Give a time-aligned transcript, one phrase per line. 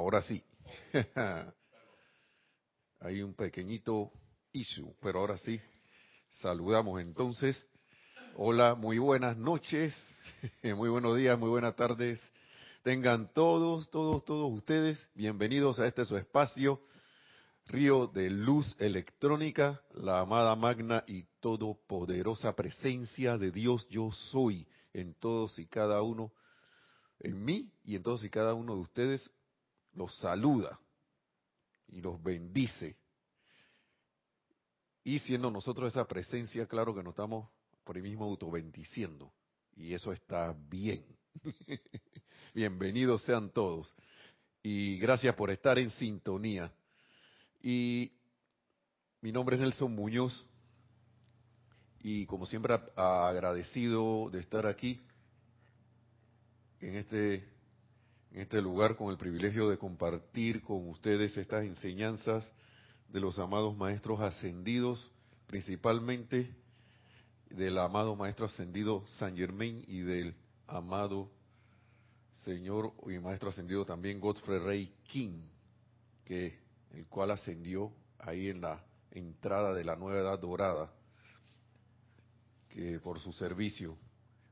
[0.00, 0.42] Ahora sí.
[3.00, 4.10] Hay un pequeñito
[4.50, 5.60] issue, pero ahora sí.
[6.40, 7.66] Saludamos entonces.
[8.36, 9.94] Hola, muy buenas noches,
[10.62, 12.18] muy buenos días, muy buenas tardes.
[12.82, 16.80] Tengan todos, todos, todos ustedes bienvenidos a este su espacio,
[17.66, 25.12] Río de Luz Electrónica, la amada magna y todopoderosa presencia de Dios yo soy en
[25.12, 26.32] todos y cada uno,
[27.18, 29.30] en mí y en todos y cada uno de ustedes
[29.94, 30.78] los saluda
[31.88, 32.96] y los bendice.
[35.02, 37.48] Y siendo nosotros esa presencia, claro que nos estamos
[37.84, 39.32] por ahí mismo autobendiciendo.
[39.76, 41.04] Y eso está bien.
[42.54, 43.94] Bienvenidos sean todos.
[44.62, 46.72] Y gracias por estar en sintonía.
[47.62, 48.12] Y
[49.20, 50.46] mi nombre es Nelson Muñoz.
[52.02, 55.00] Y como siempre agradecido de estar aquí
[56.80, 57.46] en este
[58.32, 62.52] en este lugar con el privilegio de compartir con ustedes estas enseñanzas
[63.08, 65.10] de los amados maestros ascendidos,
[65.46, 66.54] principalmente
[67.50, 70.36] del amado maestro ascendido San Germain y del
[70.68, 71.30] amado
[72.44, 75.42] señor y maestro ascendido también Godfrey Rey King,
[76.24, 76.60] que
[76.92, 80.92] el cual ascendió ahí en la entrada de la nueva edad dorada,
[82.68, 83.96] que por su servicio,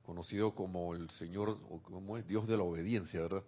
[0.02, 3.44] conocido como el Señor, o como es Dios de la obediencia, ¿verdad?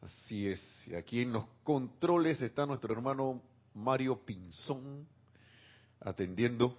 [0.00, 0.60] Así es.
[0.96, 3.42] Aquí en los controles está nuestro hermano
[3.74, 5.06] Mario Pinzón
[6.00, 6.74] atendiendo,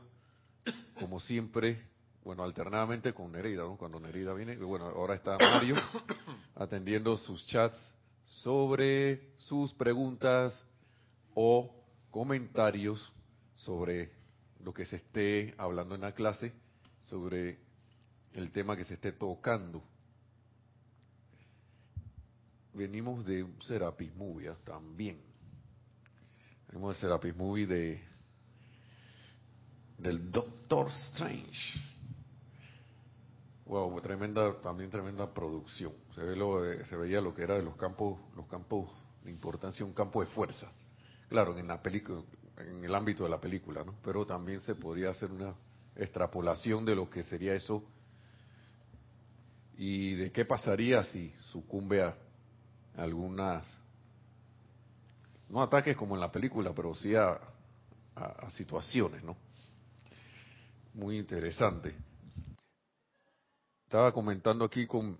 [0.99, 1.85] como siempre,
[2.23, 3.77] bueno, alternadamente con Nerida, ¿no?
[3.77, 5.75] Cuando Nerida viene, bueno, ahora está Mario
[6.55, 7.77] atendiendo sus chats
[8.25, 10.65] sobre sus preguntas
[11.35, 11.75] o
[12.09, 13.11] comentarios
[13.55, 14.11] sobre
[14.63, 16.53] lo que se esté hablando en la clase,
[17.09, 17.59] sobre
[18.33, 19.83] el tema que se esté tocando
[22.73, 24.57] venimos de un Serapis Movie ¿ah?
[24.63, 25.19] también.
[26.67, 28.11] Venimos de Serapis Movie de
[29.97, 31.79] del Doctor Strange.
[33.65, 35.93] Wow, tremenda, también tremenda producción.
[36.15, 38.89] Se ve lo, se veía lo que era de los campos, los campos
[39.23, 40.69] de importancia, un campo de fuerza.
[41.29, 42.23] Claro, en la película,
[42.57, 43.95] en el ámbito de la película, ¿no?
[44.03, 45.53] Pero también se podría hacer una
[45.95, 47.83] extrapolación de lo que sería eso
[49.77, 52.17] y de qué pasaría si sucumbe a
[52.95, 53.79] algunas,
[55.49, 57.39] no ataques como en la película, pero sí a,
[58.49, 59.35] situaciones, ¿no?
[60.93, 61.95] Muy interesante.
[63.85, 65.17] Estaba comentando aquí con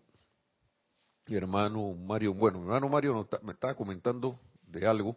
[1.25, 5.15] mi hermano Mario, bueno, mi hermano Mario me estaba comentando de algo,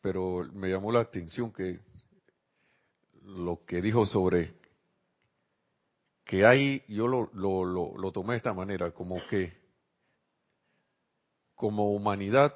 [0.00, 1.78] pero me llamó la atención que
[3.22, 4.54] lo que dijo sobre
[6.24, 9.65] que hay, yo lo, lo, lo, lo tomé de esta manera, como que
[11.56, 12.54] como humanidad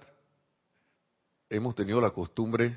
[1.48, 2.76] hemos tenido la costumbre,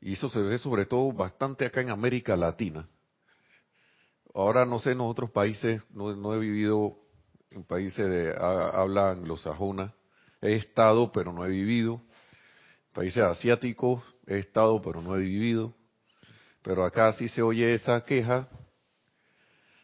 [0.00, 2.88] y eso se ve sobre todo bastante acá en América Latina.
[4.34, 6.98] Ahora no sé en otros países, no, he vivido
[7.50, 9.94] en países de habla anglosajona,
[10.42, 12.02] he estado pero no he vivido.
[12.92, 15.74] Países asiáticos he estado pero no he vivido.
[16.62, 18.48] Pero acá sí se oye esa queja,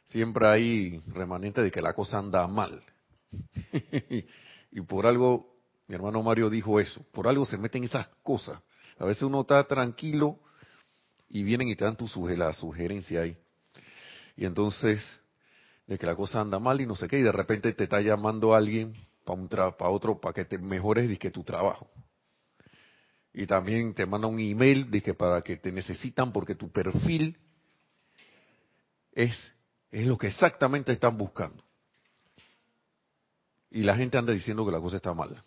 [0.06, 2.82] siempre hay remanente de que la cosa anda mal.
[4.72, 5.54] Y por algo,
[5.86, 8.58] mi hermano Mario dijo eso, por algo se meten esas cosas.
[8.98, 10.40] A veces uno está tranquilo
[11.28, 13.36] y vienen y te dan tu la sugerencia ahí.
[14.34, 15.02] Y entonces,
[15.86, 18.00] de que la cosa anda mal y no sé qué, y de repente te está
[18.00, 18.94] llamando alguien
[19.24, 21.90] para un para otro, para que te mejores que tu trabajo.
[23.34, 27.38] Y también te manda un email que para que te necesitan porque tu perfil
[29.12, 29.36] es,
[29.90, 31.62] es lo que exactamente están buscando
[33.72, 35.42] y la gente anda diciendo que la cosa está mala.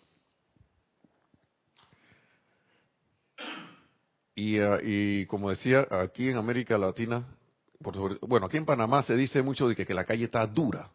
[4.34, 7.24] Y, ah, y, como decía, aquí en América Latina,
[8.22, 10.90] bueno, aquí en Panamá se dice mucho de que, la calle está dura,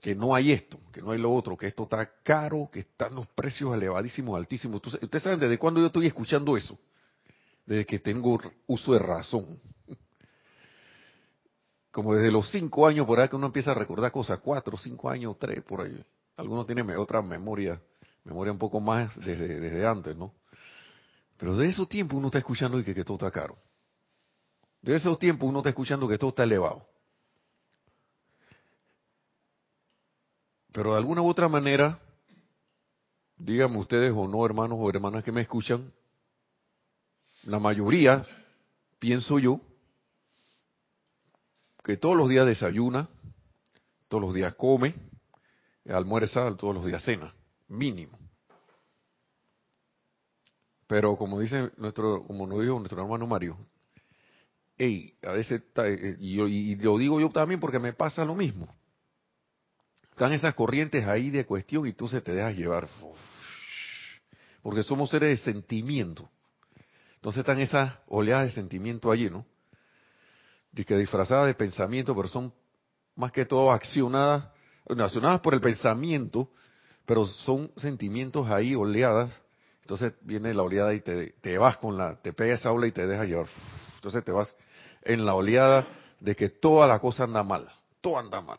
[0.00, 3.14] que no hay esto, que no hay lo otro, que esto está caro, que están
[3.14, 4.82] los precios elevadísimos, altísimos.
[4.84, 6.78] Ustedes saben desde cuándo yo estoy escuchando eso,
[7.66, 9.60] desde que tengo uso de razón
[11.94, 15.08] como desde los cinco años por ahí que uno empieza a recordar cosas, cuatro, cinco
[15.08, 16.04] años, tres, por ahí.
[16.36, 17.80] Algunos tienen otra memoria,
[18.24, 20.34] memoria un poco más desde, antes, ¿no?
[21.36, 23.56] Pero de esos tiempos uno está escuchando que, que todo está caro.
[24.82, 26.84] De esos tiempos uno está escuchando que todo está elevado.
[30.72, 32.00] Pero de alguna u otra manera,
[33.36, 35.92] díganme ustedes o no, hermanos o hermanas que me escuchan,
[37.44, 38.26] la mayoría,
[38.98, 39.60] pienso yo,
[41.84, 43.08] que todos los días desayuna,
[44.08, 44.94] todos los días come,
[45.86, 47.34] almuerza, todos los días cena,
[47.68, 48.18] mínimo.
[50.86, 53.58] Pero como dice nuestro, como nos dijo nuestro hermano Mario,
[54.78, 58.74] hey, a veces, eh, y, y lo digo yo también porque me pasa lo mismo.
[60.10, 62.88] Están esas corrientes ahí de cuestión y tú se te dejas llevar.
[64.62, 66.30] Porque somos seres de sentimiento.
[67.16, 69.44] Entonces están esas oleadas de sentimiento allí, ¿no?
[70.74, 72.52] Que disfrazadas de pensamiento, pero son
[73.14, 74.46] más que todo accionadas,
[74.88, 76.50] accionadas por el pensamiento,
[77.06, 79.32] pero son sentimientos ahí, oleadas.
[79.82, 83.24] Entonces viene la oleada y te, vas con la, te pega esa y te deja
[83.24, 83.46] llevar.
[83.96, 84.54] Entonces te vas
[85.02, 85.86] en la oleada
[86.20, 88.58] de que toda la cosa anda mal, todo anda mal.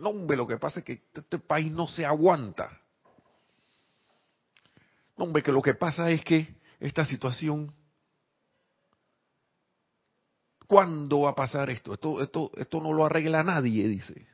[0.00, 2.80] No, hombre, lo que pasa es que este país no se aguanta.
[5.16, 7.74] No, hombre, que lo que pasa es que esta situación,
[10.66, 11.94] ¿cuándo va a pasar esto?
[11.94, 14.26] Esto, esto, esto no lo arregla nadie, dice.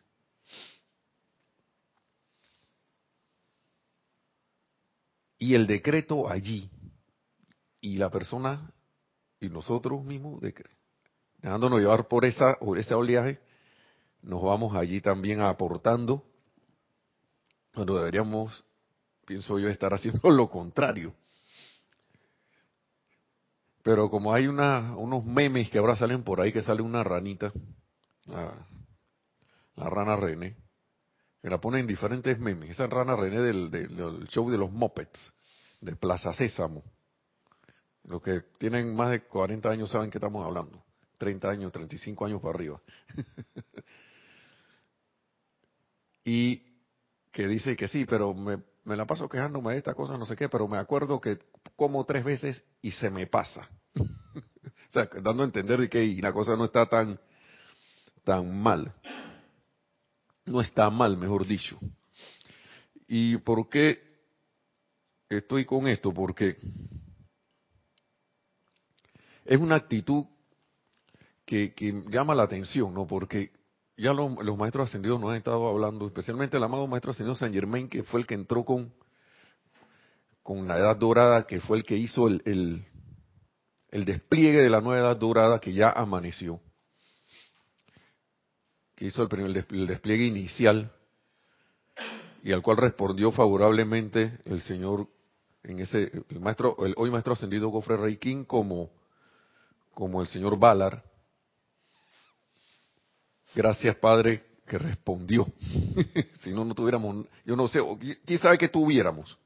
[5.39, 6.71] Y el decreto allí,
[7.81, 8.71] y la persona,
[9.41, 10.41] y nosotros mismos,
[11.41, 13.41] dejándonos llevar por esa, por ese oleaje,
[14.23, 16.25] nos vamos allí también aportando,
[17.75, 18.65] cuando deberíamos,
[19.27, 21.13] pienso yo, estar haciendo lo contrario.
[23.83, 27.53] Pero como hay una, unos memes que ahora salen por ahí, que sale una ranita,
[28.27, 30.57] la, rana René,
[31.41, 32.71] que la ponen en diferentes memes.
[32.71, 35.33] Esa rana René del, show de los Muppets,
[35.81, 36.85] de Plaza Sésamo.
[38.05, 40.85] Los que tienen más de 40 años saben que estamos hablando.
[41.19, 42.81] 30 años, 35 años para arriba.
[46.25, 46.63] y
[47.33, 50.37] que dice que sí, pero me, me, la paso quejándome de esta cosa, no sé
[50.37, 51.39] qué, pero me acuerdo que
[51.77, 53.69] como tres veces y se me pasa.
[53.95, 57.19] o sea, dando a entender que la cosa no está tan,
[58.25, 58.93] tan mal.
[60.45, 61.79] No está mal, mejor dicho.
[63.07, 64.03] ¿Y por qué
[65.29, 66.13] estoy con esto?
[66.13, 66.59] Porque
[69.45, 70.25] es una actitud
[71.45, 71.75] que
[72.09, 73.07] llama la atención, ¿no?
[73.07, 73.62] Porque
[74.03, 77.89] ya los maestros ascendidos nos han estado hablando, especialmente el amado maestro ascendido San Germain,
[77.89, 78.93] que fue el que entró con,
[80.43, 82.43] con la edad dorada, que fue el que hizo el,
[83.91, 86.61] el, despliegue de la nueva edad dorada que ya amaneció,
[88.97, 90.91] que hizo el, el despliegue inicial
[92.43, 95.07] y al cual respondió favorablemente el señor
[95.63, 98.91] en ese el maestro el hoy maestro ascendido Gofre Reikin como
[99.95, 101.05] como el señor Ballard
[103.55, 105.47] Gracias, Padre, que respondió.
[106.43, 107.81] si no, no tuviéramos, yo no sé,
[108.25, 109.39] quién sabe que tuviéramos.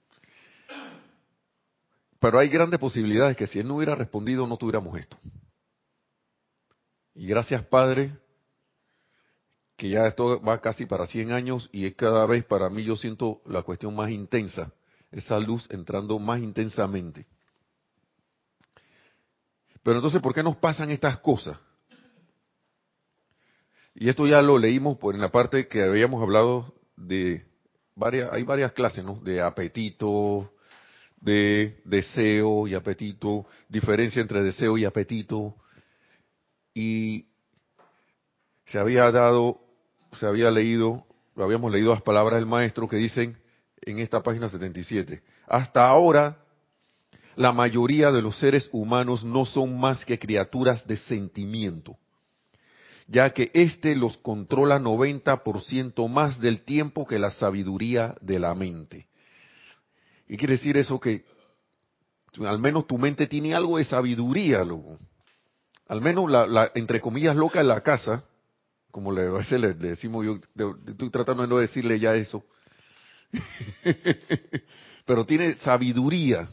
[2.18, 5.18] Pero hay grandes posibilidades que si Él no hubiera respondido, no tuviéramos esto.
[7.14, 8.12] Y gracias, Padre,
[9.76, 12.96] que ya esto va casi para 100 años y es cada vez para mí yo
[12.96, 14.72] siento la cuestión más intensa,
[15.10, 17.26] esa luz entrando más intensamente.
[19.82, 21.58] Pero entonces, ¿por qué nos pasan estas cosas?
[23.98, 27.46] Y esto ya lo leímos por en la parte que habíamos hablado de
[27.94, 29.18] varias, hay varias clases, ¿no?
[29.20, 30.52] De apetito,
[31.18, 35.56] de deseo y apetito, diferencia entre deseo y apetito.
[36.74, 37.28] Y
[38.66, 39.60] se había dado,
[40.20, 43.38] se había leído, habíamos leído las palabras del maestro que dicen
[43.80, 45.22] en esta página 77.
[45.46, 46.36] Hasta ahora,
[47.34, 51.96] la mayoría de los seres humanos no son más que criaturas de sentimiento
[53.08, 59.06] ya que éste los controla 90% más del tiempo que la sabiduría de la mente.
[60.28, 61.24] ¿Y quiere decir eso que
[62.40, 64.98] al menos tu mente tiene algo de sabiduría, luego?
[65.88, 68.24] Al menos la, entre comillas loca en la casa,
[68.90, 70.40] como le, veces le, decimos yo,
[70.86, 72.44] estoy tratando de no decirle ya eso,
[75.06, 76.48] pero tiene sabiduría,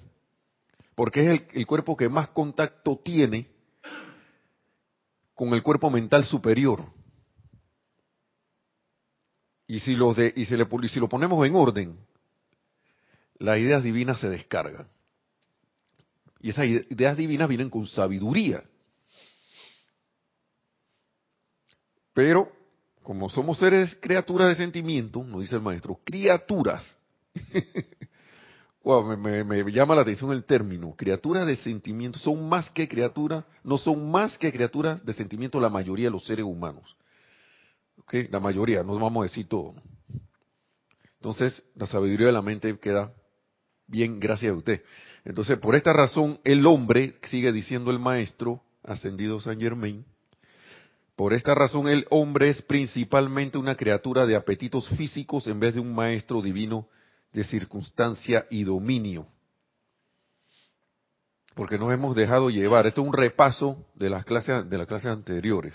[0.93, 3.52] porque es el cuerpo que más contacto tiene
[5.33, 6.85] con el cuerpo mental superior.
[9.67, 10.55] Y si, lo de, y, si
[10.99, 11.97] lo ponemos en orden,
[13.39, 14.87] las ideas divinas se descargan.
[16.39, 18.61] Y esas ideas divinas vienen con sabiduría.
[22.13, 22.51] Pero,
[23.01, 26.97] como somos seres criaturas de sentimiento, nos dice el maestro, criaturas.
[28.83, 30.93] Me, llama la atención el término.
[30.97, 35.69] Criaturas de sentimiento son más que criaturas, no son más que criaturas de sentimiento la
[35.69, 36.97] mayoría de los seres humanos.
[37.99, 38.27] ¿Okay?
[38.27, 39.75] La mayoría, no vamos a decir todo.
[41.15, 43.13] Entonces, la sabiduría de la mente queda
[43.87, 44.83] bien gracias a usted.
[45.23, 50.05] Entonces, por esta razón, el hombre, sigue diciendo el maestro ascendido San Germain,
[51.15, 55.79] Por esta razón el hombre es principalmente una criatura de apetitos físicos en vez de
[55.79, 56.89] un maestro divino
[57.33, 59.27] de circunstancia y dominio.
[61.55, 62.87] Porque nos hemos dejado llevar.
[62.87, 65.73] Esto es un repaso de las clases, de las clases anteriores.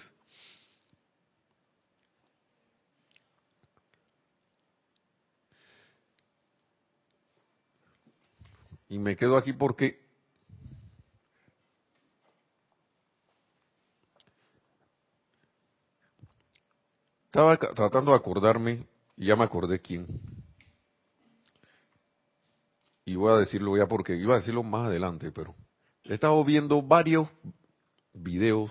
[8.88, 10.00] Y me quedo aquí porque
[17.26, 18.86] estaba tratando de acordarme,
[19.16, 20.06] y ya me acordé quién.
[23.08, 25.54] Y voy a decirlo ya porque iba a decirlo más adelante, pero
[26.04, 27.26] he estado viendo varios
[28.12, 28.70] videos.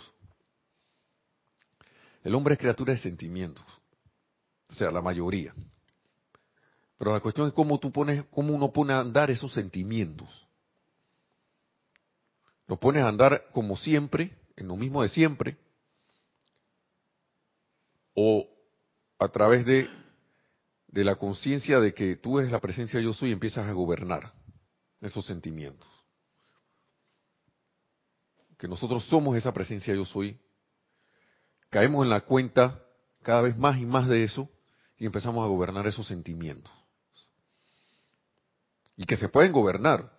[2.24, 3.65] El hombre es criatura de sentimientos,
[4.70, 5.56] o sea, la mayoría.
[7.00, 10.48] Pero la cuestión es cómo tú pones, cómo uno pone a andar esos sentimientos.
[12.67, 15.58] Los pones a andar como siempre, en lo mismo de siempre,
[18.13, 18.48] o
[19.17, 19.89] a través de,
[20.98, 24.34] de la conciencia de que tú eres la presencia yo soy y empiezas a gobernar
[25.00, 25.88] esos sentimientos.
[28.58, 30.39] Que nosotros somos esa presencia yo soy.
[31.70, 32.84] Caemos en la cuenta
[33.22, 34.50] cada vez más y más de eso
[34.98, 36.74] y empezamos a gobernar esos sentimientos
[38.96, 40.12] y que se pueden gobernar.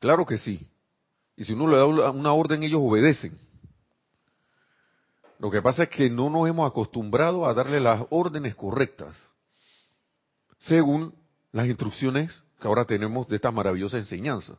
[0.00, 0.68] Claro que sí.
[1.34, 3.38] Y si uno le da una orden, ellos obedecen.
[5.38, 9.31] Lo que pasa es que no nos hemos acostumbrado a darle las órdenes correctas,
[10.62, 11.14] según
[11.52, 14.58] las instrucciones que ahora tenemos de esta maravillosa enseñanza.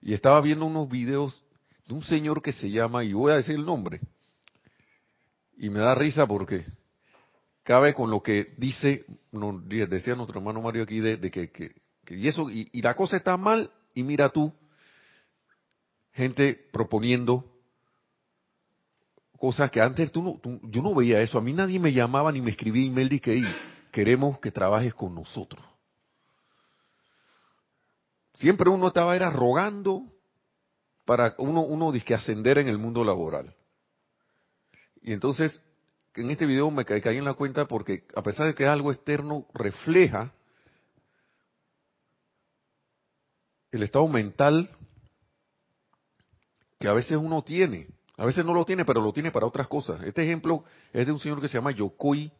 [0.00, 1.42] Y estaba viendo unos videos
[1.86, 4.00] de un señor que se llama, y voy a decir el nombre,
[5.56, 6.64] y me da risa porque
[7.62, 9.04] cabe con lo que dice,
[9.88, 11.74] decía nuestro hermano Mario aquí, de, que,
[12.08, 14.52] y eso, y, la cosa está mal, y mira tú,
[16.12, 17.44] gente proponiendo
[19.38, 22.40] cosas que antes tú no, yo no veía eso, a mí nadie me llamaba ni
[22.40, 23.32] me escribía email y que
[23.90, 25.64] queremos que trabajes con nosotros.
[28.34, 30.04] Siempre uno estaba era rogando
[31.04, 33.54] para uno, uno disque ascender en el mundo laboral.
[35.02, 35.60] Y entonces
[36.14, 39.46] en este video me caí, en la cuenta porque a pesar de que algo externo,
[39.54, 40.32] refleja
[43.70, 44.70] el estado mental
[46.78, 47.88] que a veces uno tiene.
[48.16, 50.02] A veces no lo tiene, pero lo tiene para otras cosas.
[50.02, 52.30] Este ejemplo es de un señor que se llama Yokoi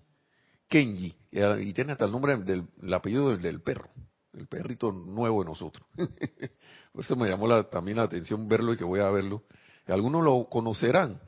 [0.71, 3.91] Kenji y tiene hasta el nombre del apellido del, perro,
[4.33, 5.87] el perrito nuevo de nosotros.
[6.95, 9.43] Eso me llamó también la atención verlo y que voy a verlo.
[9.87, 11.21] Algunos lo conocerán.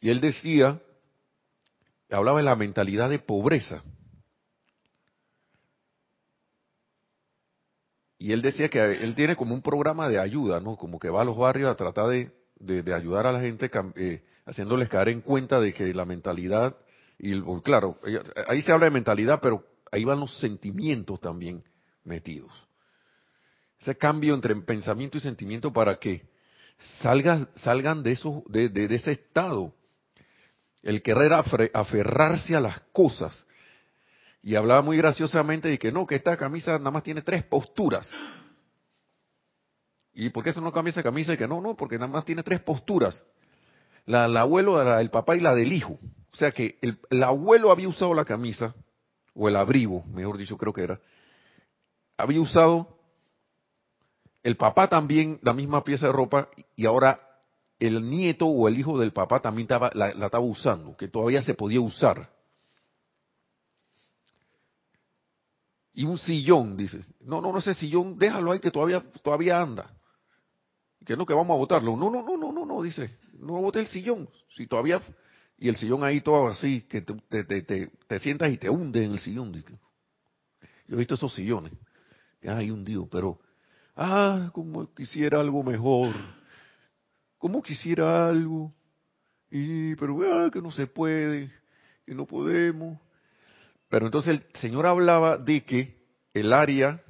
[0.00, 0.80] Y él decía
[2.10, 3.82] hablaba de la mentalidad de pobreza.
[8.18, 10.76] Y él decía que él tiene como un programa de ayuda, ¿no?
[10.76, 14.22] Como que va a los barrios a tratar de, de, ayudar a la gente, eh,
[14.46, 16.76] haciéndoles caer en cuenta de que la mentalidad,
[17.18, 17.98] y claro,
[18.48, 21.62] ahí se habla de mentalidad, pero ahí van los sentimientos también
[22.04, 22.52] metidos.
[23.80, 26.28] Ese cambio entre pensamiento y sentimiento para que
[27.02, 29.74] salgan, salgan de, eso, de, de ese estado
[30.84, 33.44] el querer aferrarse a las cosas.
[34.42, 38.08] Y hablaba muy graciosamente de que no, que esta camisa nada más tiene tres posturas.
[40.12, 41.32] ¿Y por qué eso no cambia esa camisa?
[41.32, 43.24] Y que no, no, porque nada más tiene tres posturas.
[44.04, 45.98] La del abuelo, la del papá y la del hijo.
[46.34, 48.74] O sea que el, el, abuelo había usado la camisa,
[49.34, 51.00] o el abrigo, mejor dicho creo que era,
[52.16, 52.98] había usado
[54.42, 57.20] el papá también la misma pieza de ropa y ahora
[57.78, 61.54] el nieto o el hijo del papá también estaba, la, estaba usando, que todavía se
[61.54, 62.28] podía usar.
[65.92, 69.88] Y un sillón, dice, no, no, no, ese sillón, déjalo ahí que todavía, todavía anda.
[71.06, 71.96] Que no, que vamos a botarlo.
[71.96, 74.28] No, no, no, no, no, no, dice, no bote el sillón.
[74.48, 75.00] Si todavía,
[75.64, 79.02] y el sillón ahí todo así, que te, te, te, te sientas y te hunde
[79.02, 79.50] en el sillón.
[80.86, 81.72] Yo he visto esos sillones,
[82.42, 83.40] hay hundido, pero,
[83.96, 86.14] ah, como quisiera algo mejor
[87.38, 88.74] ¿Cómo quisiera algo?
[89.50, 91.50] Y, pero ah, que no se puede,
[92.04, 92.98] que no podemos.
[93.88, 95.96] Pero entonces el Señor hablaba de que
[96.34, 97.02] el área,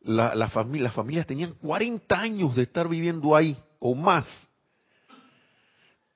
[0.00, 4.26] la, las familias tenían 40 años de estar viviendo ahí o más.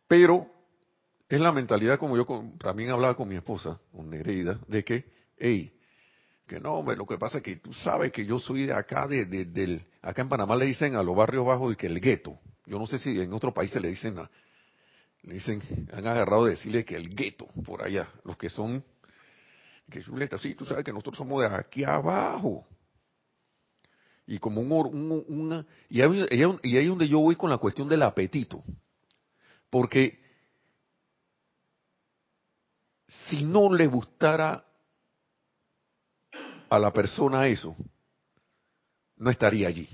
[0.09, 0.47] Pero
[1.29, 2.27] es la mentalidad como yo
[2.59, 5.05] también hablaba con mi esposa, con Nereida, de que,
[5.37, 5.73] hey,
[6.47, 9.07] que no, hombre, lo que pasa es que tú sabes que yo soy de acá,
[9.07, 12.39] de, del, acá en Panamá le dicen a los barrios bajos y que el gueto.
[12.65, 14.17] Yo no sé si en otros países le dicen,
[15.23, 15.61] le dicen,
[15.93, 18.83] han agarrado de decirle que el gueto por allá, los que son,
[19.91, 22.67] que chuleta, sí, tú sabes que nosotros somos de aquí abajo.
[24.27, 26.27] Y como un, un una, y ahí,
[26.63, 28.65] y ahí donde yo voy con la cuestión del apetito.
[29.71, 30.19] Porque
[33.29, 34.65] si no le gustara
[36.71, 37.75] a la persona eso,
[39.17, 39.89] no estaría allí.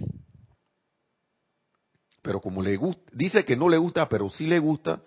[2.23, 5.03] Pero como le gusta, dice que no le gusta, pero sí le gusta,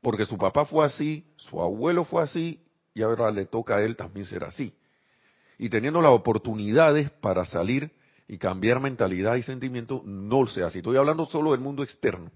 [0.00, 2.62] porque su papá fue así, su abuelo fue así,
[2.94, 4.72] y ahora le toca a él también ser así.
[5.58, 7.90] Y teniendo las oportunidades para salir
[8.26, 10.78] y cambiar mentalidad y sentimiento, no sea así.
[10.78, 12.30] Estoy hablando solo del mundo externo.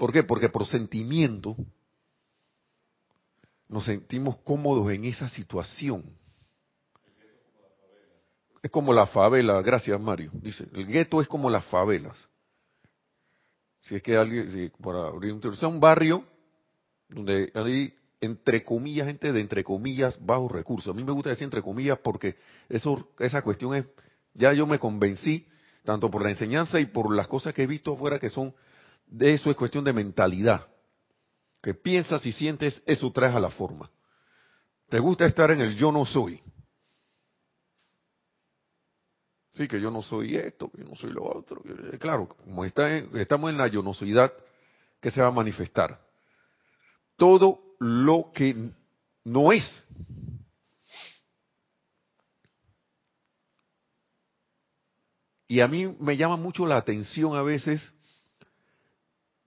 [0.00, 0.22] ¿Por qué?
[0.22, 1.54] Porque por sentimiento
[3.68, 6.02] nos sentimos cómodos en esa situación.
[8.62, 10.30] Es como la favela, gracias Mario.
[10.32, 12.16] Dice, el gueto es como las favelas.
[13.82, 16.24] Si es que alguien, si para abrir un, barrio
[17.10, 20.94] donde hay entre comillas gente de entre comillas bajos recursos.
[20.94, 22.36] A mí me gusta decir entre comillas porque
[22.70, 23.84] eso, esa cuestión es,
[24.32, 25.46] ya yo me convencí,
[25.84, 28.54] tanto por la enseñanza y por las cosas que he visto afuera que son,
[29.10, 30.66] de eso es cuestión de mentalidad.
[31.60, 33.90] Que piensas y sientes, eso traes a la forma.
[34.88, 36.40] ¿Te gusta estar en el yo no soy?
[39.54, 41.62] Sí, que yo no soy esto, que yo no soy lo otro.
[41.98, 44.32] Claro, como está estamos en la yo no soyidad,
[45.00, 46.00] ¿qué se va a manifestar?
[47.16, 48.70] Todo lo que
[49.24, 49.84] no es.
[55.46, 57.92] Y a mí me llama mucho la atención a veces,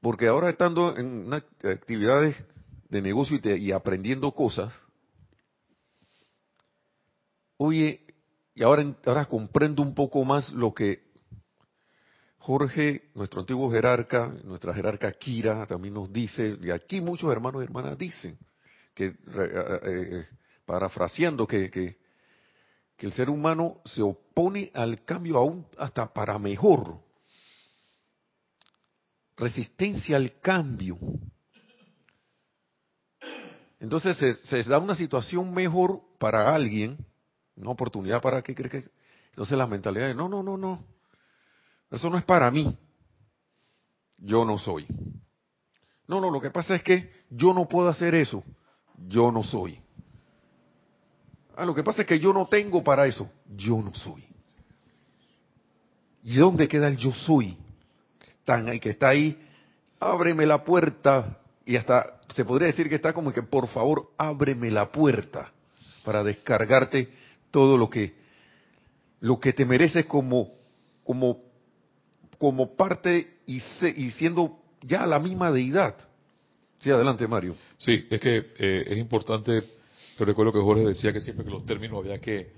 [0.03, 2.35] porque ahora estando en actividades
[2.89, 4.73] de negocio y, y aprendiendo cosas,
[7.55, 8.05] oye,
[8.53, 11.01] y ahora, ahora comprendo un poco más lo que
[12.39, 17.63] Jorge, nuestro antiguo jerarca, nuestra jerarca Kira, también nos dice, y aquí muchos hermanos y
[17.63, 18.37] hermanas dicen,
[18.93, 20.25] que eh, eh, eh,
[20.65, 21.97] parafraseando que, que,
[22.97, 26.99] que, el ser humano se opone al cambio aún hasta para mejor.
[29.37, 30.97] Resistencia al cambio.
[33.79, 36.97] Entonces se, da una situación mejor para alguien
[37.55, 38.89] una oportunidad para que cree que...
[39.29, 40.83] Entonces la mentalidad de, no, no, no, no.
[41.91, 42.77] Eso no es para mí.
[44.17, 44.87] Yo no soy.
[46.07, 48.43] No, no, lo que pasa es que yo no puedo hacer eso.
[49.07, 49.79] Yo no soy.
[51.55, 53.29] Ah, lo que pasa es que yo no tengo para eso.
[53.55, 54.25] Yo no soy.
[56.23, 57.57] ¿Y dónde queda el yo soy?
[58.45, 59.37] Tan que está ahí,
[59.99, 61.39] ábreme la puerta.
[61.65, 65.51] Y hasta se podría decir que está como que, por favor, ábreme la puerta
[66.03, 67.09] para descargarte
[67.51, 68.13] todo lo que
[69.21, 70.51] lo que te mereces como
[71.03, 71.41] como
[72.37, 73.57] como parte y,
[73.95, 75.95] y siendo ya la misma deidad.
[76.79, 77.55] Sí, adelante Mario.
[77.77, 79.63] Sí, es que eh, es importante,
[80.19, 82.51] yo recuerdo que Jorge decía que siempre que los términos había que,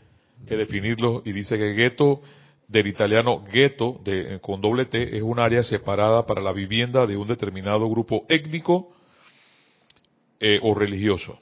[0.48, 2.22] que definirlos y dice que gueto
[2.68, 7.16] del italiano ghetto de, con doble T es un área separada para la vivienda de
[7.16, 8.94] un determinado grupo étnico
[10.40, 11.40] eh, o religioso.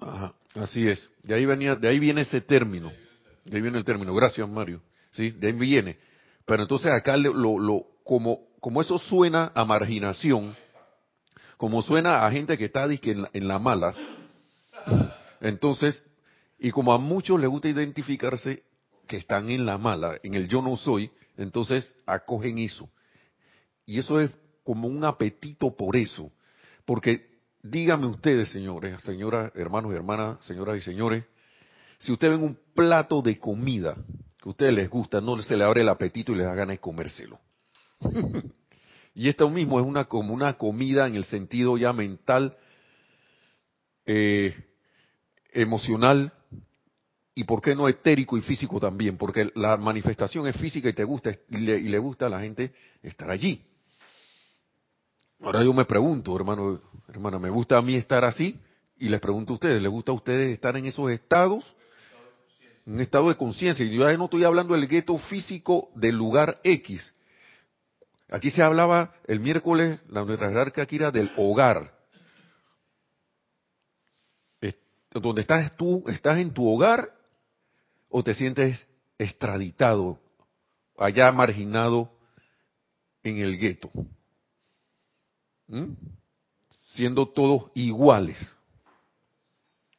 [0.00, 0.34] Ajá.
[0.54, 1.10] Así es.
[1.22, 2.90] De ahí venía, de ahí viene ese término.
[3.44, 4.14] De ahí viene el término.
[4.14, 4.80] Gracias, Mario.
[5.12, 5.98] Sí, de ahí viene.
[6.46, 10.56] Pero entonces acá lo, lo, como, como eso suena a marginación,
[11.56, 13.94] como suena a gente que está en la, en la mala,
[15.40, 16.02] entonces,
[16.58, 18.62] y como a muchos les gusta identificarse
[19.06, 22.88] que están en la mala, en el yo no soy, entonces acogen eso.
[23.84, 24.30] Y eso es
[24.64, 26.30] como un apetito por eso.
[26.84, 27.36] Porque
[27.70, 31.24] Díganme ustedes, señores, señoras, hermanos y hermanas, señoras y señores,
[31.98, 33.96] si ustedes ven un plato de comida
[34.40, 36.74] que a ustedes les gusta, no se le abre el apetito y les da ganas
[36.74, 37.40] de comérselo.
[39.14, 42.56] y esto mismo es una como una comida en el sentido ya mental,
[44.04, 44.54] eh,
[45.52, 46.32] emocional
[47.38, 51.04] y por qué no etérico y físico también, porque la manifestación es física y te
[51.04, 52.72] gusta y le, y le gusta a la gente
[53.02, 53.62] estar allí.
[55.42, 58.58] Ahora yo me pregunto, hermano, hermana, ¿me gusta a mí estar así?
[58.96, 61.76] Y les pregunto a ustedes, ¿les gusta a ustedes estar en esos estados?
[62.86, 63.84] Un estado de conciencia.
[63.84, 67.12] Y yo ya no estoy hablando del gueto físico del lugar X.
[68.30, 71.94] Aquí se hablaba el miércoles, la nuestra jerarquía aquí era del hogar.
[75.12, 77.15] Donde estás tú, estás en tu hogar
[78.08, 78.86] o te sientes
[79.18, 80.18] extraditado,
[80.98, 82.10] allá marginado
[83.22, 83.90] en el gueto.
[85.68, 85.94] ¿Mm?
[86.96, 88.36] siendo todos iguales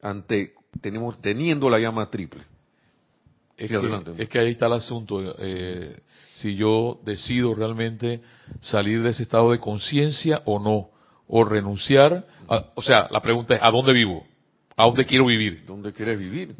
[0.02, 2.42] ante tenemos teniendo la llama triple.
[3.56, 3.68] Es,
[4.28, 5.34] que, ahí está el asunto.
[5.38, 6.00] Eh,
[6.34, 8.22] si yo decido realmente
[8.60, 10.90] salir de ese estado de conciencia o no,
[11.26, 12.24] o renunciar.
[12.76, 14.24] o sea, la pregunta es: ¿a dónde vivo?
[14.78, 15.64] ¿A dónde quiero vivir?
[15.66, 16.54] ¿Dónde quieres vivir?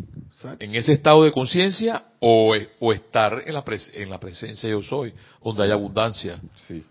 [0.58, 5.14] ¿En ese estado de conciencia o, o, estar en la, en la presencia yo soy,
[5.40, 6.40] donde hay abundancia?
[6.66, 6.84] Sí,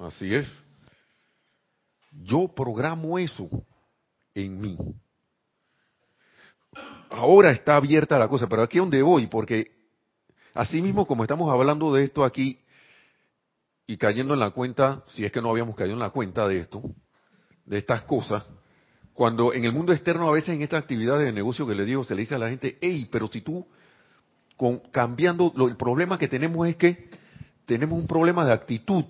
[0.00, 0.48] así es.
[2.24, 3.48] Yo programo eso
[4.34, 4.76] en mí.
[7.08, 9.70] Ahora está abierta la cosa, pero aquí es donde voy, porque
[10.54, 12.58] así mismo como estamos hablando de esto aquí
[13.86, 16.58] y cayendo en la cuenta, si es que no habíamos caído en la cuenta de
[16.58, 16.82] esto,
[17.64, 18.42] de estas cosas,
[19.18, 22.04] cuando en el mundo externo a veces en estas actividades de negocio que le digo
[22.04, 23.66] se le dice a la gente, hey, pero si tú
[24.56, 27.10] con, cambiando, lo, el problema que tenemos es que
[27.66, 29.04] tenemos un problema de actitud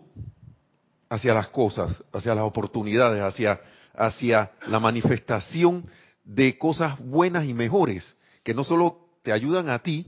[1.11, 3.61] hacia las cosas, hacia las oportunidades, hacia,
[3.95, 5.85] hacia la manifestación
[6.25, 10.07] de cosas buenas y mejores, que no solo te ayudan a ti,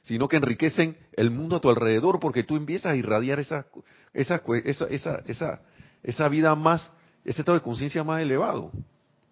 [0.00, 3.66] sino que enriquecen el mundo a tu alrededor, porque tú empiezas a irradiar esa,
[4.14, 5.60] esa, esa, esa,
[6.02, 6.90] esa vida más,
[7.22, 8.72] ese estado de conciencia más elevado.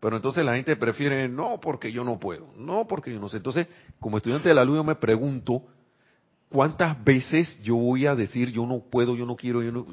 [0.01, 3.37] Pero entonces la gente prefiere, no, porque yo no puedo, no, porque yo no sé.
[3.37, 3.67] Entonces,
[4.01, 5.63] como estudiante de la luz, yo me pregunto,
[6.49, 9.87] ¿cuántas veces yo voy a decir, yo no puedo, yo no quiero, yo no...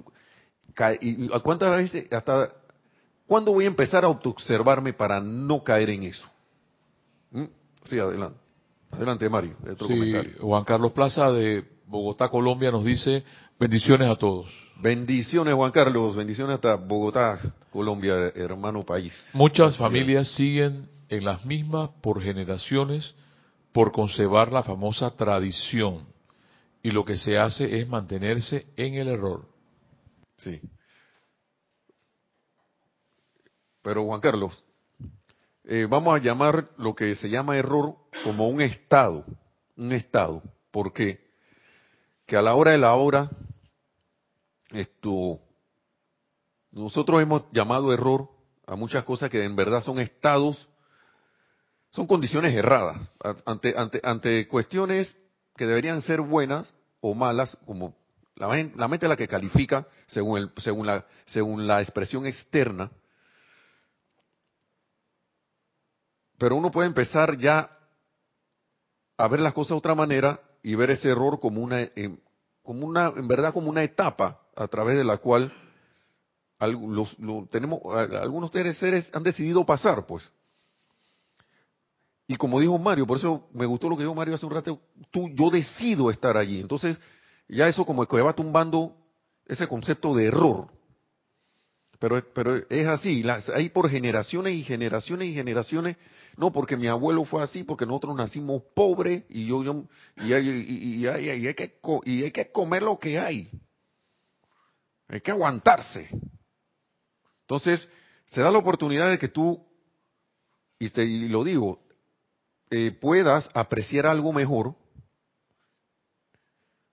[1.01, 2.53] Y cuántas veces, hasta,
[3.25, 6.25] ¿cuándo voy a empezar a observarme para no caer en eso?
[7.31, 7.45] ¿Mm?
[7.83, 8.39] Sí, adelante.
[8.91, 9.55] Adelante, Mario.
[9.69, 13.23] Otro sí, Juan Carlos Plaza de Bogotá, Colombia, nos dice
[13.59, 14.47] bendiciones a todos.
[14.79, 16.15] Bendiciones, Juan Carlos.
[16.15, 17.39] Bendiciones hasta Bogotá,
[17.71, 19.13] Colombia, hermano país.
[19.33, 23.15] Muchas familias siguen en las mismas por generaciones
[23.71, 26.07] por conservar la famosa tradición.
[26.83, 29.45] Y lo que se hace es mantenerse en el error.
[30.37, 30.61] Sí.
[33.81, 34.63] Pero Juan Carlos,
[35.63, 39.25] eh, vamos a llamar lo que se llama error como un estado,
[39.75, 41.27] un estado, porque
[42.25, 43.29] que a la hora de la hora,
[44.71, 45.39] esto,
[46.71, 48.29] nosotros hemos llamado error
[48.65, 50.67] a muchas cosas que en verdad son estados,
[51.91, 53.09] son condiciones erradas,
[53.45, 55.15] ante, ante, ante cuestiones
[55.55, 57.95] que deberían ser buenas o malas, como
[58.35, 62.91] la, mente la que califica según, el, según, la, según la expresión externa,
[66.37, 67.69] Pero uno puede empezar ya
[69.17, 72.17] a ver las cosas de otra manera y ver ese error como una, eh,
[72.67, 75.53] como una, en verdad como una etapa a través de la cual
[76.59, 77.15] los,
[77.49, 80.29] tenemos, algunos seres han decidido pasar, pues.
[82.27, 84.81] Y como dijo Mario, por eso me gustó lo que dijo Mario hace un rato,
[85.11, 86.59] tú, yo decido estar allí.
[86.59, 86.97] Entonces,
[87.47, 88.97] ya eso como que va tumbando
[89.45, 90.67] ese concepto de error.
[91.99, 95.97] Pero, pero es así, las, hay por generaciones y generaciones y generaciones
[96.37, 99.85] no, porque mi abuelo fue así, porque nosotros nacimos pobres y yo, yo
[100.17, 103.49] y, y, hay que, y hay que comer lo que hay.
[105.07, 106.07] Hay que aguantarse.
[107.41, 107.89] Entonces,
[108.27, 109.65] se da la oportunidad de que tú,
[110.77, 111.81] y, te, lo digo,
[112.69, 114.75] eh, puedas apreciar algo mejor,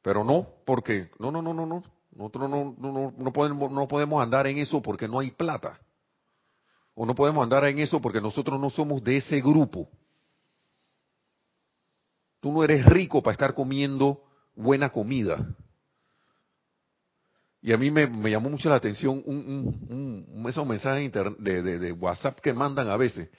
[0.00, 1.82] pero no porque, no, no, no, no, no,
[2.16, 5.80] nosotros no, no, no, podemos, no podemos andar en eso porque no hay plata.
[6.94, 9.88] O no podemos andar en eso porque nosotros no somos de ese grupo.
[12.40, 14.22] Tú no eres rico para estar comiendo
[14.54, 15.44] buena comida.
[17.60, 22.38] Y a mí me, llamó mucho la atención un, un, esos mensajes de, de, WhatsApp
[22.40, 23.30] que mandan a veces.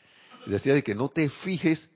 [0.48, 1.88] Decía de que no te fijes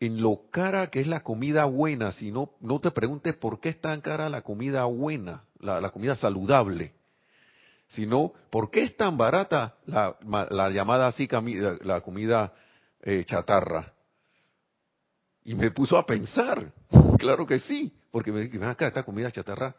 [0.00, 3.80] en lo cara que es la comida buena, sino no te preguntes por qué es
[3.80, 6.94] tan cara la comida buena, la comida saludable
[7.88, 10.16] sino por qué es tan barata la,
[10.50, 11.26] la llamada así
[11.82, 12.52] la, comida
[13.02, 13.92] eh, chatarra.
[15.44, 16.72] Y me puso a pensar,
[17.18, 19.74] claro que sí, porque me dije, acá, esta comida chatarra,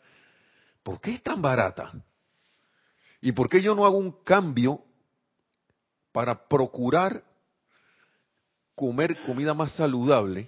[0.81, 1.91] ¿por qué es tan barata?
[3.21, 4.81] ¿Y por qué yo no hago un cambio
[6.11, 7.23] para procurar
[8.79, 10.45] comer comida más saludable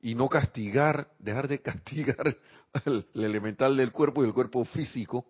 [0.00, 2.36] y no castigar, dejar de castigar
[2.84, 5.26] el elemental del cuerpo y el cuerpo físico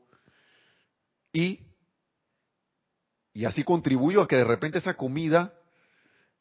[1.32, 1.60] y,
[3.32, 5.54] y así contribuyo a que de repente esa comida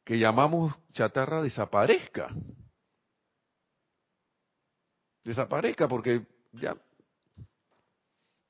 [0.03, 2.35] que llamamos chatarra desaparezca.
[5.23, 6.75] Desaparezca porque ya...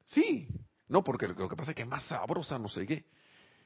[0.05, 0.47] Sí,
[0.87, 3.05] no, porque lo que pasa es que es más sabrosa, no sé qué.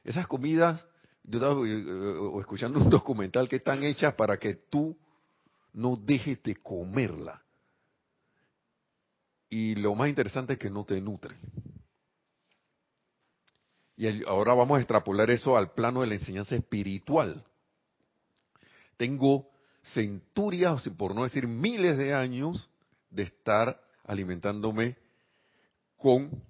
[0.04, 0.84] Esas comidas,
[1.28, 4.96] yo estaba eh, eh, escuchando un documental que están hechas para que tú
[5.74, 7.42] no dejes de comerla.
[9.50, 11.36] Y lo más interesante es que no te nutre.
[13.96, 17.44] Y ahora vamos a extrapolar eso al plano de la enseñanza espiritual.
[18.96, 19.50] Tengo
[19.94, 22.68] centurias, por no decir miles de años,
[23.10, 24.96] de estar alimentándome
[25.96, 26.42] con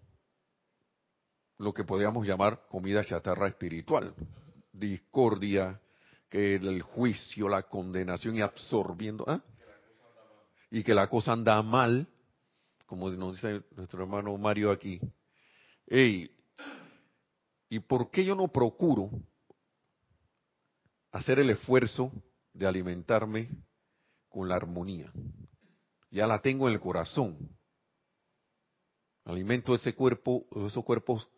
[1.58, 4.14] lo que podríamos llamar comida chatarra espiritual.
[4.78, 5.80] Discordia,
[6.28, 9.24] que el juicio, la condenación y absorbiendo.
[9.26, 9.42] ¿ah?
[10.70, 12.06] Y que la cosa anda mal,
[12.86, 15.00] como nos dice nuestro hermano Mario aquí.
[15.86, 16.30] Ey,
[17.70, 19.10] ¿Y por qué yo no procuro
[21.12, 22.10] hacer el esfuerzo
[22.52, 23.50] de alimentarme
[24.28, 25.12] con la armonía?
[26.10, 27.36] Ya la tengo en el corazón.
[29.24, 31.28] Alimento ese cuerpo, esos cuerpos,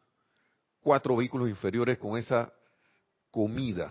[0.81, 2.53] cuatro vehículos inferiores con esa
[3.31, 3.91] comida.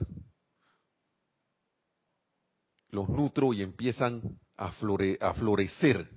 [2.90, 4.74] Los nutro y empiezan a,
[5.22, 6.10] a florecer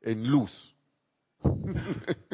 [0.00, 0.74] en luz.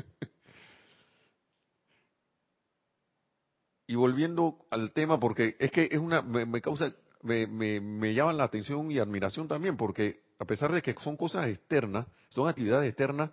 [3.87, 8.37] y volviendo al tema, porque es que es una, me, causa, me, me, me llaman
[8.37, 12.89] la atención y admiración también, porque a pesar de que son cosas externas, son actividades
[12.89, 13.31] externas,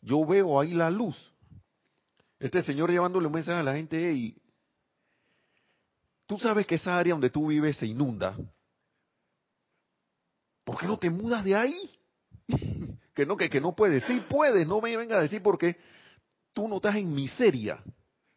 [0.00, 1.16] yo veo ahí la luz.
[2.40, 4.40] Este señor llevándole un mensaje a la gente y
[6.28, 8.36] tú sabes que esa área donde tú vives se inunda.
[10.62, 11.98] ¿Por qué no te mudas de ahí?
[13.14, 14.04] que no, que, que no puedes.
[14.04, 15.78] Sí puedes, no me venga a decir porque
[16.52, 17.82] tú no estás en miseria.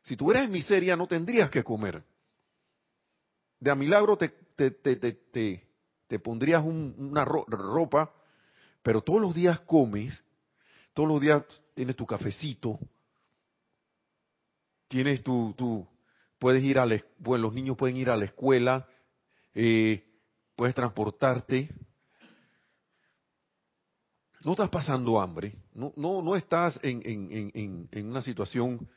[0.04, 2.02] Si tú eres en miseria, no tendrías que comer.
[3.60, 5.68] De a milagro te, te, te,
[6.08, 8.12] te pondrías una ropa,
[8.82, 10.24] pero todos los días comes,
[10.94, 11.44] todos los días
[11.76, 12.80] tienes tu cafecito,
[14.88, 15.88] tienes tu, tu
[16.42, 18.88] puedes ir a la, bueno, los niños pueden ir a la escuela,
[19.54, 20.04] eh,
[20.56, 21.70] puedes transportarte,
[24.44, 28.90] no estás pasando hambre, no, no, no estás en, en, en, en una situación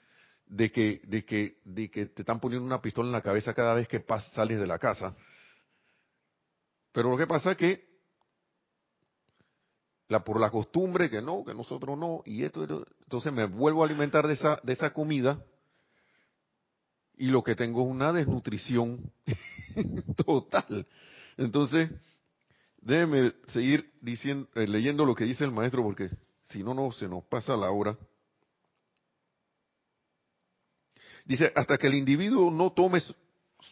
[0.46, 3.74] de que, de, que, de que te están poniendo una pistola en la cabeza cada
[3.74, 4.02] vez que
[4.32, 5.14] sales de la casa.
[6.92, 7.84] Pero lo que pasa es que
[10.08, 12.64] la, por la costumbre que no, que nosotros no, y esto,
[13.02, 15.44] entonces me vuelvo a alimentar de esa, de esa comida
[17.16, 19.12] y lo que tengo es una desnutrición
[20.26, 20.86] total.
[21.36, 21.90] Entonces,
[22.80, 26.10] déjeme seguir diciendo, eh, leyendo lo que dice el maestro porque
[26.44, 27.96] si no, no se nos pasa la hora.
[31.24, 33.00] Dice, hasta que el individuo no tome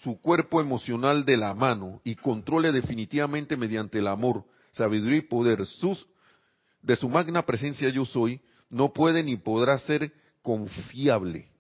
[0.03, 5.67] su cuerpo emocional de la mano y controle definitivamente mediante el amor, sabiduría y poder
[5.67, 6.07] sus,
[6.81, 11.52] de su magna presencia yo soy, no puede ni podrá ser confiable,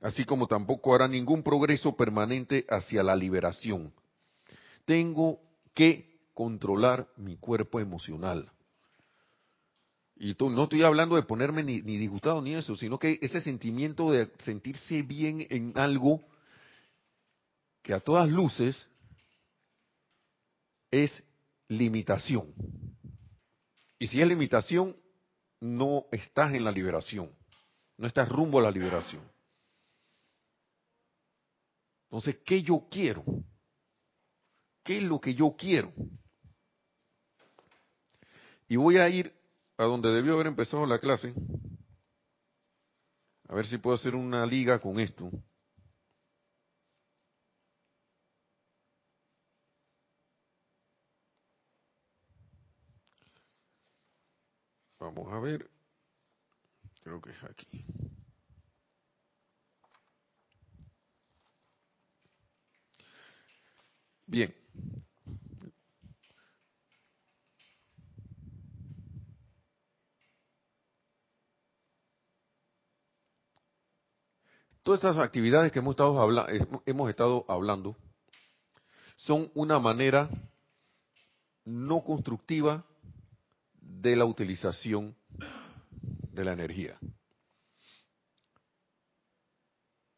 [0.00, 3.92] así como tampoco hará ningún progreso permanente hacia la liberación.
[4.84, 5.40] Tengo
[5.74, 8.50] que controlar mi cuerpo emocional.
[10.16, 14.10] Y no estoy hablando de ponerme ni, ni, disgustado ni eso, sino que ese sentimiento
[14.12, 16.22] de sentirse bien en algo
[17.82, 18.86] que a todas luces
[20.90, 21.24] es
[21.68, 22.52] limitación.
[23.98, 24.96] Y si es limitación,
[25.60, 27.30] no estás en la liberación,
[27.96, 29.22] no estás rumbo a la liberación.
[32.10, 33.24] Entonces, ¿qué yo quiero?
[34.82, 35.92] ¿Qué es lo que yo quiero?
[38.68, 39.32] Y voy a ir
[39.76, 41.32] a donde debió haber empezado la clase,
[43.48, 45.30] a ver si puedo hacer una liga con esto.
[54.98, 55.70] Vamos a ver,
[57.02, 57.84] creo que es aquí.
[64.30, 64.54] Bien,
[74.84, 77.96] Todas estas actividades que hemos estado, eh, hemos estado hablando
[79.16, 80.30] son una manera
[81.64, 82.86] no constructiva
[83.74, 85.16] de la utilización
[86.32, 86.98] de la energía,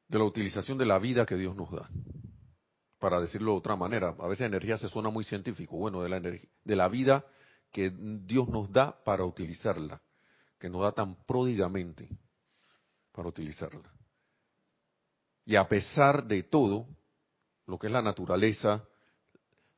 [0.06, 1.88] de la utilización de la vida que Dios nos da.
[3.02, 6.20] Para decirlo de otra manera, a veces energía se suena muy científico, bueno, de la,
[6.20, 7.26] de la vida
[7.72, 10.00] que Dios nos da para utilizarla,
[10.56, 12.08] que nos da tan pródigamente
[13.10, 13.90] para utilizarla.
[15.44, 16.86] Y a pesar de todo,
[17.66, 18.84] lo que es la naturaleza,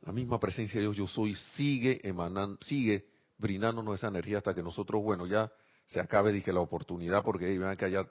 [0.02, 3.08] la misma presencia de Dios yo soy, sigue emanando, sigue
[3.38, 5.50] brindándonos esa energía hasta que nosotros, bueno, ya
[5.86, 8.06] se acabe, dije, la oportunidad, porque vean que ya,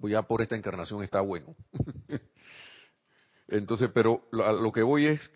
[0.00, 1.56] ya por esta encarnación está bueno.
[3.50, 5.30] Entonces, pero lo, que voy es,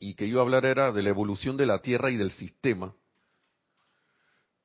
[0.00, 2.92] y que yo hablar era de la evolución de la Tierra y del sistema,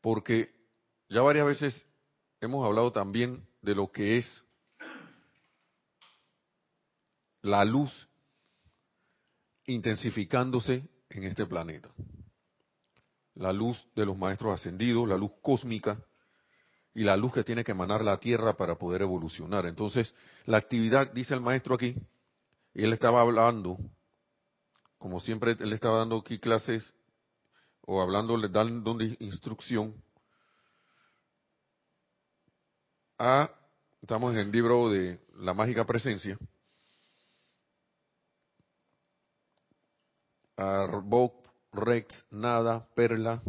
[0.01, 0.51] porque
[1.09, 1.85] ya varias veces
[2.41, 4.43] hemos hablado también de lo que es
[7.43, 8.09] la luz
[9.67, 11.91] intensificándose en este planeta.
[13.35, 16.03] La luz de los maestros ascendidos, la luz cósmica
[16.93, 19.65] y la luz que tiene que emanar la Tierra para poder evolucionar.
[19.65, 20.13] Entonces,
[20.45, 21.95] la actividad, dice el maestro aquí,
[22.73, 23.77] y él estaba hablando,
[24.97, 26.93] como siempre, él estaba dando aquí clases
[27.81, 29.95] o hablando, dando instrucción
[33.17, 33.49] a
[34.01, 36.37] estamos en el libro de La Mágica Presencia.
[40.55, 43.41] Arbok, Rex, Nada, Perla,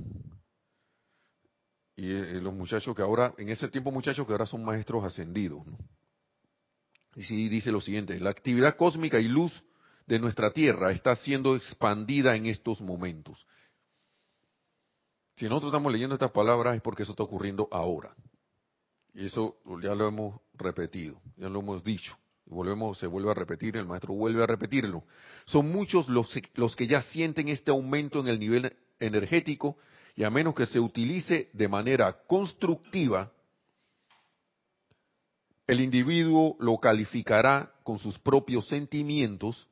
[2.01, 5.67] y eh, los muchachos que ahora, en ese tiempo muchachos que ahora son maestros ascendidos.
[7.15, 9.53] Y sí dice lo siguiente, la actividad cósmica y luz
[10.07, 13.47] de nuestra Tierra está siendo expandida en estos momentos.
[15.37, 18.15] Si nosotros estamos leyendo estas palabras es porque eso está ocurriendo ahora.
[19.13, 22.17] Y eso ya lo hemos repetido, ya lo hemos dicho.
[22.47, 25.05] Volvemos, se vuelve a repetir, el maestro vuelve a repetirlo.
[25.45, 29.77] Son muchos los, los que ya sienten este aumento en el nivel energético
[30.17, 33.33] y a menos que se utilice de manera constructiva,
[35.67, 39.69] el individuo lo calificará con sus propios sentimientos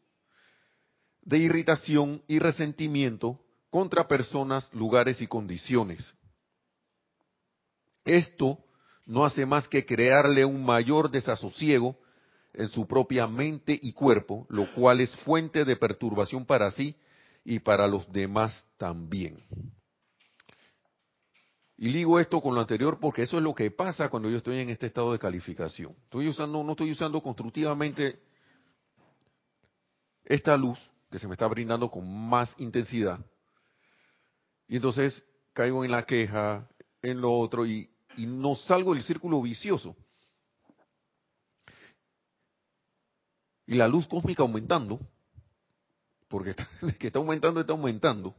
[1.23, 6.15] de irritación y resentimiento contra personas, lugares y condiciones.
[8.05, 8.59] Esto
[9.05, 11.97] no hace más que crearle un mayor desasosiego
[12.55, 16.97] en su propia mente y cuerpo, lo cual es fuente de perturbación para sí
[17.45, 19.43] y para los demás también.
[21.81, 24.59] Y digo esto con lo anterior porque eso es lo que pasa cuando yo estoy
[24.59, 25.95] en este estado de calificación.
[26.05, 28.21] Estoy usando, no estoy usando constructivamente
[30.25, 33.25] esta luz que se me está brindando con más intensidad.
[34.67, 36.69] Y entonces caigo en la queja,
[37.01, 39.95] en lo otro, y, no salgo del círculo vicioso.
[43.65, 44.99] Y la luz cósmica aumentando,
[46.27, 48.35] porque está, que está aumentando, está aumentando.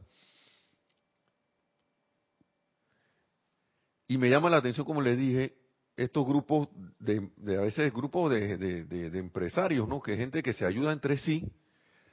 [4.10, 5.54] Y me llama la atención, como les dije,
[5.96, 6.68] estos grupos
[6.98, 10.02] de, a veces grupos de, empresarios, ¿no?
[10.02, 11.48] Que gente que se ayuda entre sí,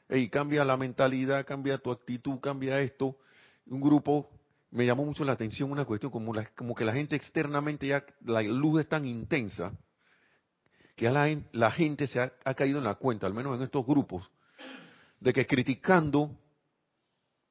[0.08, 3.18] y cambia la mentalidad, cambia tu actitud, cambia esto.
[3.66, 4.30] Un grupo,
[4.70, 8.44] me llamó mucho la atención una cuestión como, como que la gente externamente ya, la
[8.44, 9.72] luz es tan intensa,
[10.96, 14.30] que la, la gente se ha caído en la cuenta, al menos en estos grupos,
[15.20, 16.30] de que criticando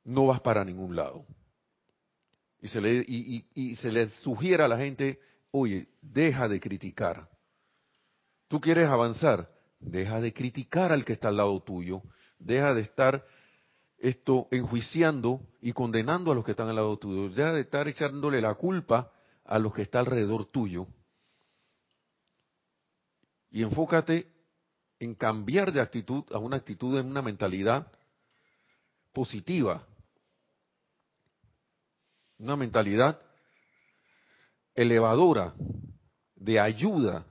[0.04, 1.26] no vas para ningún lado
[2.66, 5.20] y se le, y, se le sugiere a la gente,
[5.52, 7.28] oye, deja de criticar.
[8.48, 9.48] Tú quieres avanzar,
[9.78, 12.02] deja de criticar al que está al lado tuyo,
[12.40, 13.24] deja de estar
[13.98, 18.40] esto enjuiciando y condenando a los que están al lado tuyo, deja de estar echándole
[18.40, 19.12] la culpa
[19.44, 20.88] a los que están alrededor tuyo.
[23.52, 24.26] Y enfócate
[24.98, 27.86] en cambiar de actitud a una actitud, en una mentalidad
[29.12, 29.86] positiva,
[32.38, 33.20] una mentalidad
[34.74, 35.54] elevadora,
[36.34, 37.24] de ayuda,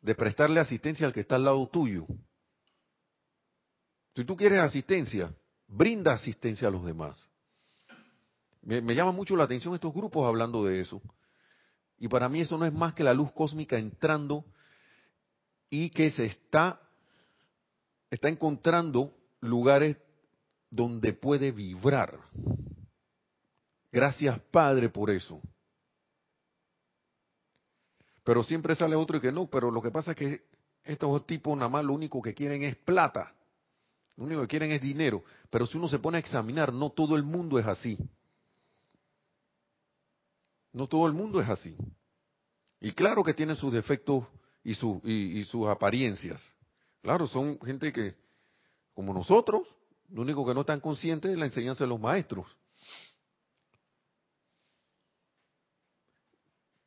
[0.00, 2.06] de prestarle asistencia al que está al lado tuyo.
[4.14, 5.34] Si tú quieres asistencia,
[5.66, 7.28] brinda asistencia a los demás.
[8.62, 11.02] Me, llama mucho la atención estos grupos hablando de eso.
[11.98, 14.44] Y para mí eso no es más que la luz cósmica entrando
[15.68, 16.80] y que se está,
[18.10, 19.96] está encontrando lugares
[20.70, 22.18] donde puede vibrar.
[23.92, 25.40] Gracias Padre por eso.
[28.24, 30.44] Pero siempre sale otro y que no, pero lo que pasa es que
[30.84, 33.34] estos tipos nada más lo único que quieren es plata.
[34.16, 35.24] Lo único que quieren es dinero.
[35.50, 37.98] Pero si uno se pone a examinar, no todo el mundo es así.
[40.72, 41.76] No todo el mundo es así.
[42.80, 44.24] Y claro que tienen sus defectos
[44.64, 44.72] y,
[45.40, 46.54] y sus apariencias.
[47.02, 48.14] Claro, son gente que,
[48.94, 49.66] como nosotros,
[50.10, 52.46] lo único que no están conscientes es la enseñanza de los maestros.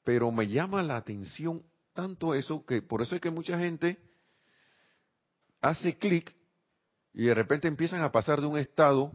[0.06, 1.64] Pero me llama la atención
[1.94, 3.98] tanto eso que por eso es que mucha gente
[5.60, 6.34] hace clic
[7.14, 9.12] y de repente empiezan a pasar de un estado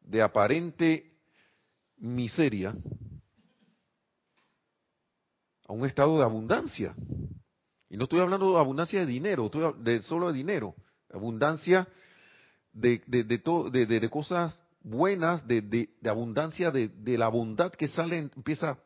[0.00, 1.12] de aparente
[1.98, 2.74] miseria
[5.68, 6.94] a un estado de abundancia.
[7.90, 10.74] Y no estoy hablando de abundancia de dinero, estoy de solo de dinero,
[11.12, 11.86] abundancia
[12.72, 18.78] de, de, de, cosas buenas, de, abundancia de, la bondad que sale, empieza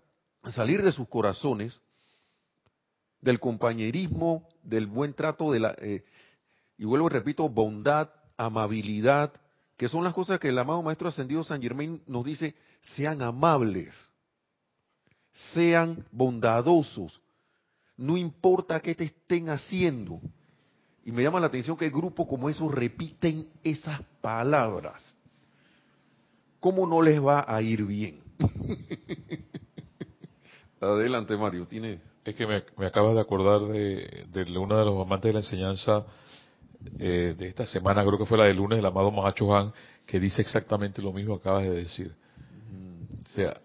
[0.51, 1.81] salir de sus corazones,
[3.21, 6.05] del compañerismo, del buen trato, de la, eh,
[6.79, 9.33] y vuelvo y repito, bondad, amabilidad,
[9.77, 12.55] que son las cosas que el amado Maestro Ascendido San Germain nos dice,
[12.95, 13.95] sean amables,
[15.55, 17.21] sean bondadosos,
[17.97, 20.21] no importa qué te estén haciendo.
[21.05, 25.15] Y me llama la atención que el grupo como esos repiten esas palabras.
[26.59, 28.21] ¿Cómo no les va a ir bien?
[30.81, 31.67] Adelante, Mario.
[31.67, 32.01] Tiene.
[32.25, 35.39] Es que me, me acabas de acordar de, de, uno de los amantes de la
[35.41, 36.05] enseñanza
[36.99, 39.73] eh, de esta semana, creo que fue la del lunes, el amado Mahacho Han,
[40.05, 42.15] que dice exactamente lo mismo que acabas de decir.
[43.25, 43.61] O sea,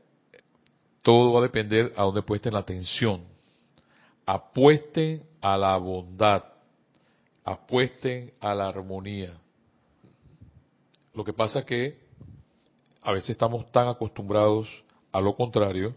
[1.01, 3.23] todo va a depender a dónde puesten la atención.
[4.25, 6.43] apuesten a la bondad,
[7.43, 9.33] apuesten a la armonía.
[11.13, 11.99] Lo que pasa es que
[13.01, 14.67] a veces estamos tan acostumbrados
[15.11, 15.95] a lo contrario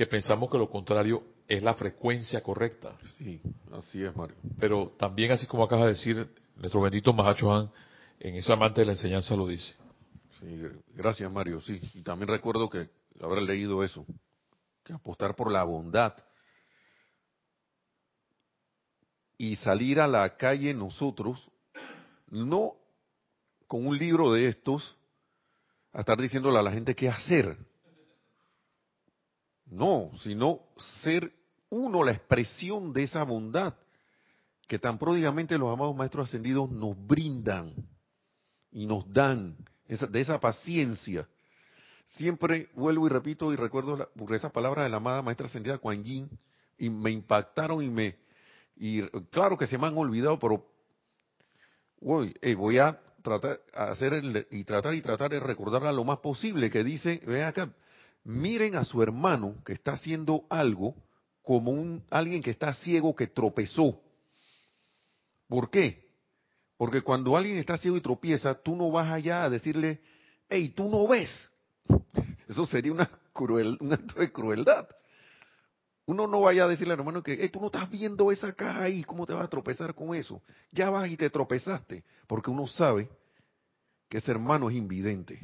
[0.00, 2.96] que pensamos que lo contrario es la frecuencia correcta.
[3.18, 3.38] Sí,
[3.70, 4.34] así es, Mario.
[4.58, 6.26] Pero también, así como acaba de decir
[6.56, 7.70] nuestro bendito Mahacho Han,
[8.18, 9.74] en ese amante de la enseñanza lo dice.
[10.40, 10.58] Sí,
[10.94, 11.60] gracias, Mario.
[11.60, 12.88] Sí, y también recuerdo que
[13.20, 14.06] habré leído eso,
[14.84, 16.14] que apostar por la bondad
[19.36, 21.46] y salir a la calle nosotros,
[22.30, 22.72] no
[23.66, 24.96] con un libro de estos,
[25.92, 27.54] a estar diciéndole a la gente qué hacer.
[29.70, 30.60] No, sino
[31.02, 31.32] ser
[31.70, 33.74] uno la expresión de esa bondad
[34.66, 37.74] que tan pródigamente los amados maestros ascendidos nos brindan
[38.72, 39.56] y nos dan,
[39.86, 41.26] de esa paciencia.
[42.16, 46.04] Siempre vuelvo y repito y recuerdo la, esas palabras de la amada maestra ascendida Kuan
[46.04, 46.28] Yin
[46.78, 48.16] y me impactaron y me,
[48.76, 50.66] y claro que se me han olvidado, pero
[52.00, 56.70] voy, voy a tratar hacer el, y tratar y tratar de recordarla lo más posible
[56.70, 57.70] que dice, vean acá,
[58.24, 60.94] miren a su hermano que está haciendo algo
[61.42, 64.00] como un alguien que está ciego que tropezó.
[65.48, 66.08] ¿Por qué?
[66.76, 70.00] Porque cuando alguien está ciego y tropieza, tú no vas allá a decirle,
[70.48, 71.30] hey, tú no ves.
[72.48, 74.88] Eso sería una cruel, un acto de crueldad.
[76.06, 78.82] Uno no vaya a decirle al hermano que, hey, tú no estás viendo esa caja
[78.82, 80.42] ahí, ¿cómo te vas a tropezar con eso?
[80.72, 83.08] Ya vas y te tropezaste, porque uno sabe
[84.08, 85.40] que ese hermano es invidente.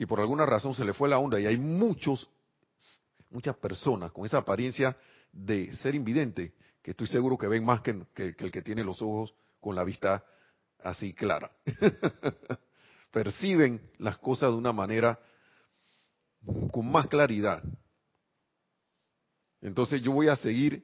[0.00, 2.26] Y por alguna razón se le fue la onda y hay muchos,
[3.28, 4.96] muchas personas con esa apariencia
[5.30, 9.34] de ser invidente que estoy seguro que ven más que, el que tiene los ojos
[9.60, 10.24] con la vista
[10.82, 11.50] así clara.
[13.12, 15.20] Perciben las cosas de una manera
[16.72, 17.62] con más claridad.
[19.60, 20.82] Entonces yo voy a seguir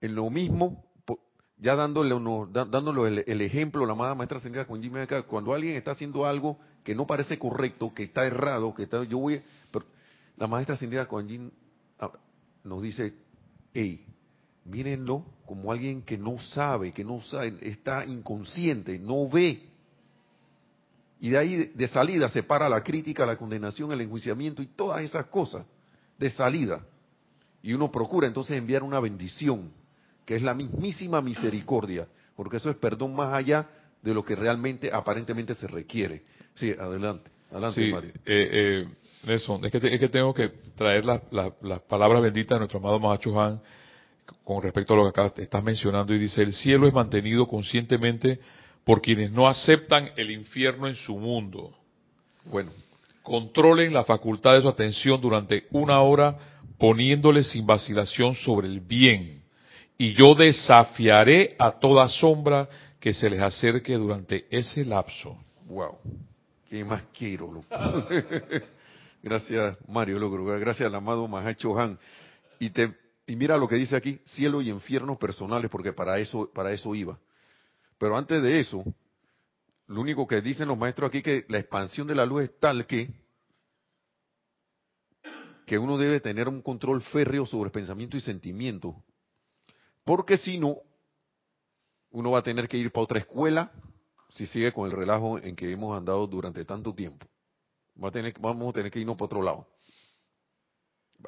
[0.00, 0.90] en lo mismo,
[1.58, 4.40] ya dándole, uno, dándole el, ejemplo, la amada maestra
[5.02, 9.04] acá, cuando alguien está haciendo algo que no parece correcto, que está errado, que está,
[9.04, 9.84] yo voy, pero
[10.36, 11.50] la maestra con Jim
[11.98, 12.10] ah,
[12.64, 13.14] nos dice,
[13.72, 14.04] hey,
[14.64, 19.68] mírenlo como alguien que no sabe, que no sabe, está inconsciente, no ve.
[21.20, 25.02] Y de ahí de salida se para la crítica, la condenación, el enjuiciamiento y todas
[25.02, 25.64] esas cosas
[26.18, 26.84] de salida.
[27.62, 29.70] Y uno procura entonces enviar una bendición,
[30.24, 33.68] que es la mismísima misericordia, porque eso es perdón más allá
[34.02, 36.24] de lo que realmente aparentemente se requiere.
[36.54, 38.88] Sí, adelante, adelante sí, Eh, eh,
[39.24, 43.40] Nelson, es que, es que tengo que traer las palabras benditas de nuestro amado Mahacho
[43.40, 43.60] Han
[44.44, 48.40] con respecto a lo que acá estás mencionando y dice, el cielo es mantenido conscientemente
[48.84, 51.72] por quienes no aceptan el infierno en su mundo.
[52.44, 52.72] Bueno.
[53.22, 56.36] Controlen la facultad de su atención durante una hora
[56.76, 59.42] poniéndole sin vacilación sobre el bien.
[59.96, 65.38] Y yo desafiaré a toda sombra que se les acerque durante ese lapso.
[65.66, 65.98] Wow.
[66.72, 67.52] ¿Qué más quiero,
[69.22, 70.30] Gracias, Mario.
[70.58, 71.98] Gracias al amado Mahacho Han.
[72.58, 76.94] Y mira lo que dice aquí, cielo y infiernos personales, porque para eso, para eso
[76.94, 77.18] iba.
[77.98, 78.82] Pero antes de eso,
[79.86, 82.86] lo único que dicen los maestros aquí que la expansión de la luz es tal
[82.86, 83.12] que
[85.66, 88.96] que uno debe tener un control férreo sobre pensamiento y sentimiento,
[90.04, 90.78] porque si no,
[92.12, 93.70] uno va a tener que ir para otra escuela
[94.34, 97.26] si sigue con el relajo en que hemos andado durante tanto tiempo.
[98.02, 99.66] Va a tener, vamos a tener que irnos para otro lado.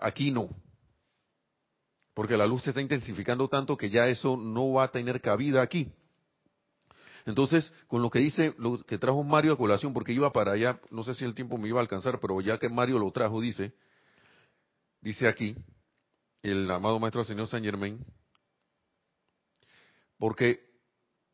[0.01, 0.49] Aquí no
[2.15, 5.61] porque la luz se está intensificando tanto que ya eso no va a tener cabida
[5.61, 5.93] aquí.
[7.27, 10.81] Entonces, con lo que dice, lo que trajo Mario a colación, porque iba para allá,
[10.91, 13.41] no sé si el tiempo me iba a alcanzar, pero ya que Mario lo trajo,
[13.41, 13.75] dice,
[15.01, 15.57] dice aquí,
[16.43, 18.05] el amado maestro señor Saint Germain,
[20.19, 20.74] porque,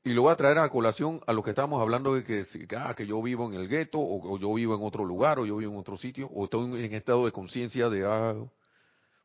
[0.02, 2.44] y lo voy a traer a colación a lo que estábamos hablando de que,
[2.76, 5.46] ah, que yo vivo en el gueto, o, o, yo vivo en otro lugar, o
[5.46, 8.34] yo vivo en otro sitio, o estoy en estado de conciencia de, ah,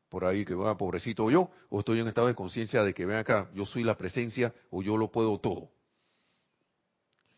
[0.08, 3.16] por ahí que va, pobrecito yo, o estoy en estado de conciencia de que ven
[3.16, 5.70] acá, yo soy la presencia o yo lo puedo todo.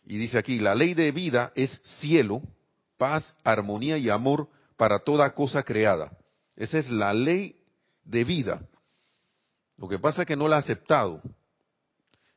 [0.05, 1.71] Y dice aquí, la ley de vida es
[2.01, 2.43] cielo,
[2.97, 6.17] paz, armonía y amor para toda cosa creada.
[6.57, 7.61] Esa es la ley
[8.05, 8.63] de vida.
[9.77, 11.23] Lo que pasa es que no la ha aceptado.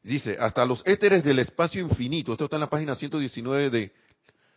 [0.04, 3.92] Dice, hasta los éteres del espacio infinito, esto está en la página 119 de,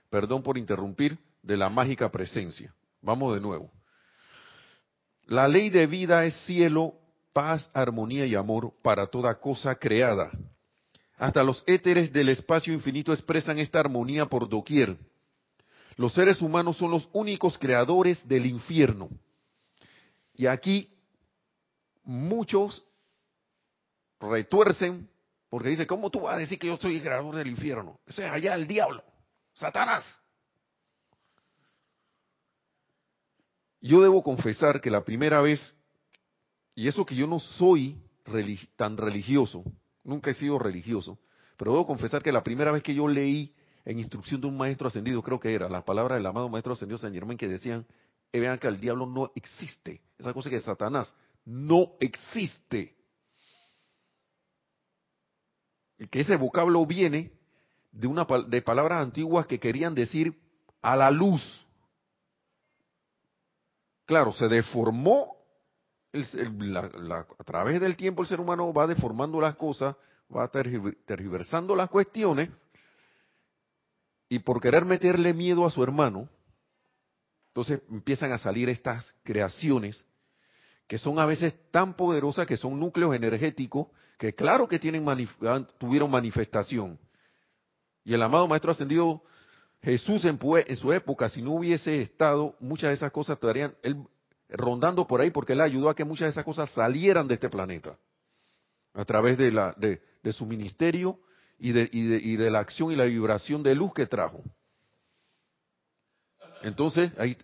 [0.09, 2.75] perdón por interrumpir, de la mágica presencia.
[3.03, 3.71] Vamos de nuevo.
[5.27, 6.95] La ley de vida es cielo,
[7.35, 10.31] paz, armonía y amor para toda cosa creada.
[11.19, 14.97] Hasta los éteres del espacio infinito expresan esta armonía por doquier.
[15.97, 19.11] Los seres humanos son los únicos creadores del infierno.
[20.35, 20.89] Y aquí
[22.03, 22.85] muchos
[24.19, 25.09] retuercen
[25.55, 28.01] porque dice, ¿cómo tú vas a decir que yo soy el creador del infierno?
[28.09, 29.05] Ese es allá el diablo,
[29.53, 30.05] Satanás.
[33.81, 35.61] Yo debo confesar que la primera vez,
[36.75, 38.03] y eso que yo no soy
[38.75, 39.63] tan religioso,
[40.03, 41.21] nunca he sido religioso,
[41.57, 44.89] pero debo confesar que la primera vez que yo leí en instrucción de un maestro
[44.89, 47.87] ascendido, creo que era las palabras del amado maestro ascendido San Germán que decían,
[48.33, 52.97] eh, vean que el diablo no existe, esa cosa que es Satanás no existe.
[55.94, 57.33] Y que ese vocablo viene
[57.93, 60.39] de una de palabras antiguas que querían decir
[60.83, 61.67] a la luz.
[64.07, 65.37] Claro, se deformó
[67.39, 69.97] a través del tiempo el ser humano va deformando las cosas,
[70.35, 72.51] va tergiversando las cuestiones
[74.29, 76.29] y por querer meterle miedo a su hermano,
[77.49, 80.05] entonces empiezan a salir estas creaciones
[80.87, 83.89] que son a veces tan poderosas que son núcleos energéticos
[84.19, 85.05] que claro que tienen
[85.79, 86.99] tuvieron manifestación.
[88.05, 89.23] Y el amado Maestro Ascendido
[89.83, 93.75] Jesús en, en, su época, si no hubiese estado, muchas de esas cosas estarían
[94.49, 97.51] rondando por ahí porque él ayudó a que muchas de esas cosas salieran de este
[97.51, 97.99] planeta
[98.95, 100.01] a través de, la, de,
[100.33, 101.19] su ministerio
[101.59, 104.43] y de, y, de, y de la acción y la vibración de luz que trajo.
[106.63, 107.37] Entonces, ahí,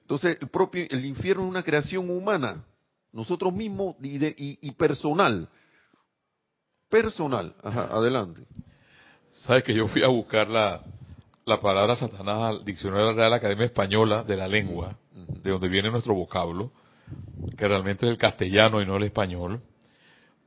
[0.00, 2.64] entonces el propio el infierno es una creación humana,
[3.12, 5.48] nosotros mismos y personal.
[6.90, 8.42] Personal, Ajá, adelante.
[9.30, 10.82] Sabes que yo fui a buscar la,
[11.46, 15.68] la palabra Satanás al diccionario de la Real Academia Española de la lengua, de donde
[15.68, 16.72] viene nuestro vocablo,
[17.56, 19.60] que realmente es el castellano y no el español.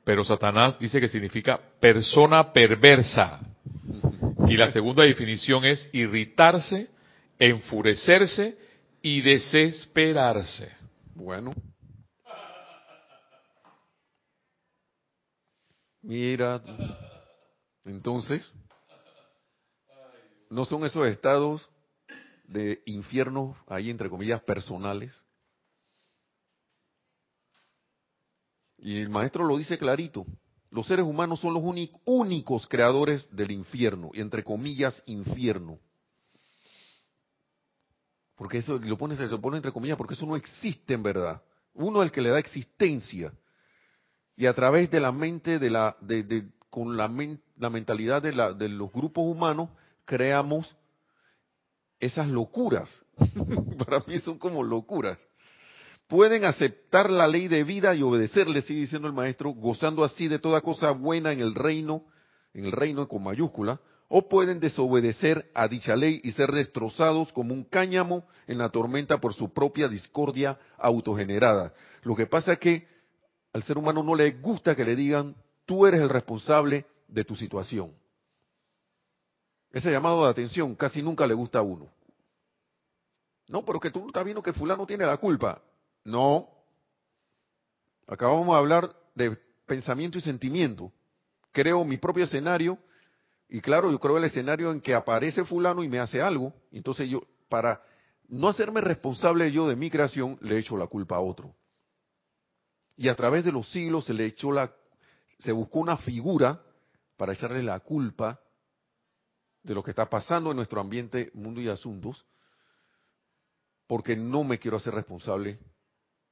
[0.04, 3.40] Pero Satanás dice que significa persona perversa.
[4.48, 6.90] Y la segunda definición es irritarse,
[7.40, 8.58] enfurecerse
[9.02, 10.74] y desesperarse.
[11.16, 11.54] Bueno.
[16.04, 16.62] Mira,
[17.86, 18.44] entonces,
[20.50, 21.70] ¿no son esos estados
[22.44, 25.24] de infierno ahí, entre comillas, personales?
[28.78, 30.26] Y el maestro lo dice clarito.
[30.72, 31.64] Los seres humanos son los
[32.04, 35.80] únicos creadores del infierno, y entre comillas, infierno.
[38.36, 41.42] Porque eso lo pones, se pone entre comillas, porque eso no existe en verdad.
[41.74, 43.32] Uno es el que le da existencia.
[44.36, 47.12] Y a través de la mente, de la, de, con la,
[47.58, 49.70] la mentalidad de, la, de los grupos humanos,
[50.06, 50.76] creamos
[52.00, 53.02] esas locuras.
[53.86, 55.18] Para mí son como locuras
[56.14, 60.38] pueden aceptar la ley de vida y obedecerle, sigue diciendo el maestro, gozando así de
[60.38, 62.04] toda cosa buena en el reino,
[62.54, 63.80] en el reino con mayúscula,
[64.10, 69.20] o pueden desobedecer a dicha ley y ser destrozados como un cáñamo en la tormenta
[69.20, 71.74] por su propia discordia autogenerada.
[72.04, 72.88] Lo que pasa es que
[73.54, 75.36] al ser humano no le gusta que le digan,
[75.66, 77.94] tú eres el responsable de tu situación.
[79.72, 81.90] Ese llamado de atención casi nunca le gusta a uno.
[83.48, 85.62] No, pero que tú estás viendo que fulano tiene la culpa.
[86.04, 86.50] No.
[88.08, 90.92] Acabamos de hablar de pensamiento y sentimiento.
[91.52, 92.78] Creo mi propio escenario
[93.50, 96.54] y claro, yo creo el escenario en que aparece fulano y me hace algo.
[96.72, 97.84] Entonces yo, para
[98.28, 101.54] no hacerme responsable yo de mi creación, le echo la culpa a otro.
[102.96, 104.74] Y a través de los siglos se le echó la,
[105.40, 106.62] se buscó una figura
[107.18, 108.40] para echarle la culpa
[109.64, 112.26] de lo que está pasando en nuestro ambiente, mundo y asuntos,
[113.88, 115.60] porque no me quiero hacer responsable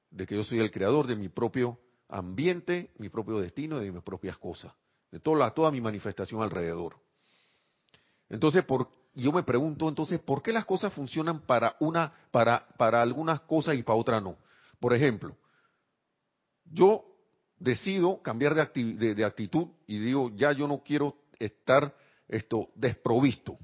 [0.09, 3.91] de que yo soy el creador de mi propio ambiente, mi propio destino y de
[3.91, 4.73] mis propias cosas,
[5.11, 6.97] de toda, toda mi manifestación alrededor.
[8.29, 13.01] Entonces, por, yo me pregunto entonces, ¿por qué las cosas funcionan para una, para, para
[13.01, 14.37] algunas cosas y para otras no?
[14.79, 15.37] Por ejemplo,
[16.71, 17.05] yo
[17.57, 21.95] decido cambiar de, de, actitud y digo, ya yo no quiero estar
[22.27, 23.57] esto desprovisto.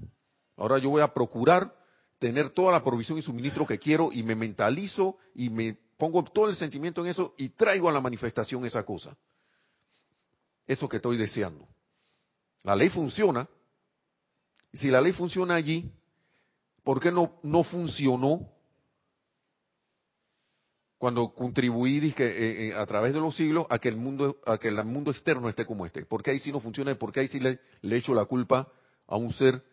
[0.55, 1.74] Ahora yo voy a procurar
[2.20, 6.49] tener toda la provisión y suministro que quiero y me mentalizo y me pongo todo
[6.49, 9.16] el sentimiento en eso y traigo a la manifestación esa cosa.
[10.66, 11.68] Eso que estoy deseando.
[12.64, 13.47] La ley funciona.
[14.74, 15.91] Si la ley funciona allí,
[16.84, 18.51] ¿por qué no, no funcionó
[20.97, 24.67] cuando contribuí eh, eh, a través de los siglos a que el mundo a que
[24.69, 26.05] el mundo externo esté como esté?
[26.05, 26.95] ¿Por qué ahí sí no funciona?
[26.95, 28.71] ¿Por qué ahí sí le, le echo la culpa
[29.05, 29.63] a un ser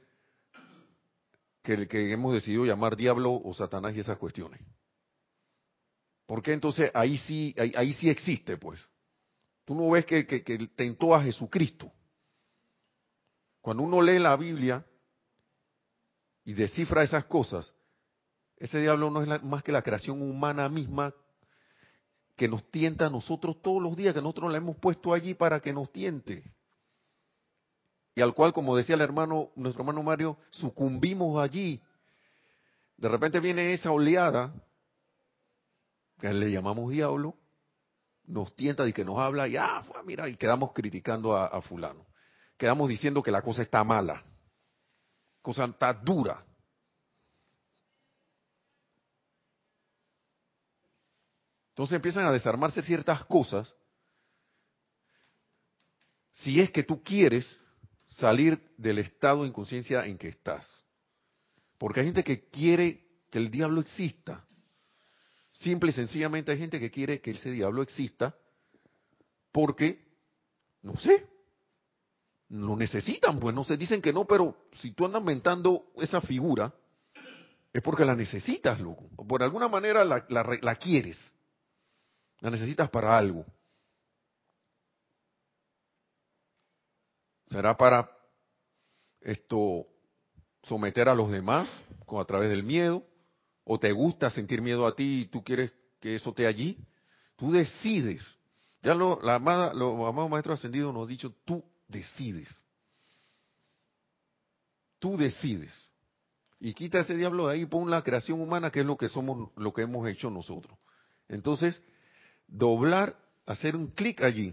[1.63, 4.61] que, hemos decidido llamar diablo o satanás y esas cuestiones?
[6.27, 8.87] Porque entonces ahí sí, ahí, sí existe, pues.
[9.65, 10.43] Tú no ves que, que,
[10.75, 11.91] tentó a Jesucristo.
[13.63, 14.85] Cuando uno lee la Biblia
[16.45, 17.73] y descifra esas cosas,
[18.57, 21.15] ese diablo no es más que la creación humana misma
[22.37, 25.61] que nos tienta a nosotros todos los días, que nosotros la hemos puesto allí para
[25.61, 26.43] que nos tiente.
[28.17, 31.81] Y al cual, como decía el hermano, nuestro hermano Mario, sucumbimos allí.
[32.97, 34.53] De repente viene esa oleada,
[36.21, 37.37] que le llamamos diablo,
[38.27, 42.07] nos tienta y que nos habla, y ah, mira, y quedamos criticando a, a fulano.
[42.57, 44.23] Quedamos diciendo que la cosa está mala,
[45.43, 46.45] cosa está dura.
[51.75, 53.75] Entonces empiezan a desarmarse ciertas cosas.
[56.31, 57.45] Si es que tú quieres
[58.07, 60.85] salir del estado de inconsciencia en que estás.
[61.77, 64.47] Porque hay gente que quiere que el diablo exista.
[65.51, 68.37] Simple y sencillamente hay gente que quiere que ese diablo exista
[69.51, 70.07] porque,
[70.83, 71.27] no sé,
[72.51, 76.73] lo necesitan, pues no se dicen que no, pero si tú andas inventando esa figura,
[77.73, 79.09] es porque la necesitas, loco.
[79.27, 81.19] Por alguna manera la, la quieres.
[82.41, 83.45] La necesitas para algo.
[87.51, 88.11] ¿Será para
[89.21, 89.87] esto
[90.65, 91.71] someter a los demás
[92.21, 93.05] a través del miedo?
[93.65, 96.79] ¿O te gusta sentir miedo a ti y tú quieres que eso esté allí?
[97.37, 98.23] Tú decides.
[98.83, 102.63] Ya lo, la amada, los amados maestros ascendidos nos han dicho, tú decides.
[104.99, 105.73] Tú decides.
[106.61, 109.09] Y quita ese diablo de ahí y pon la creación humana, que es lo que
[109.09, 110.79] somos, lo que hemos hecho nosotros.
[111.29, 111.83] Entonces,
[112.57, 114.53] doblar, hacer un clic allí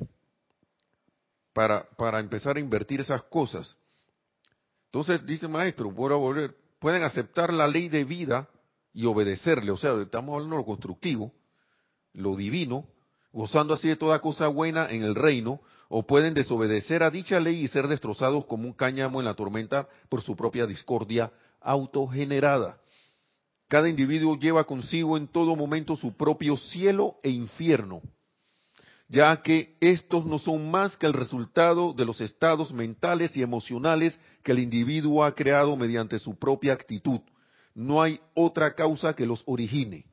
[1.54, 3.78] para, para empezar a invertir esas cosas.
[4.86, 8.50] Entonces, dice maestro, volver, pueden aceptar la ley de vida
[8.94, 11.32] y obedecerle, o sea, estamos hablando de lo constructivo,
[12.14, 12.86] lo divino,
[13.32, 17.64] gozando así de toda cosa buena en el reino, o pueden desobedecer a dicha ley
[17.64, 21.32] y ser destrozados como un cáñamo en la tormenta por su propia discordia
[21.62, 22.78] autogenerada.
[23.72, 28.02] Cada individuo lleva consigo en todo momento su propio cielo e infierno,
[29.08, 34.20] ya que estos no son más que el resultado de los estados mentales y emocionales
[34.44, 37.22] que el individuo ha creado mediante su propia actitud.
[37.74, 40.04] No hay otra causa que los origine.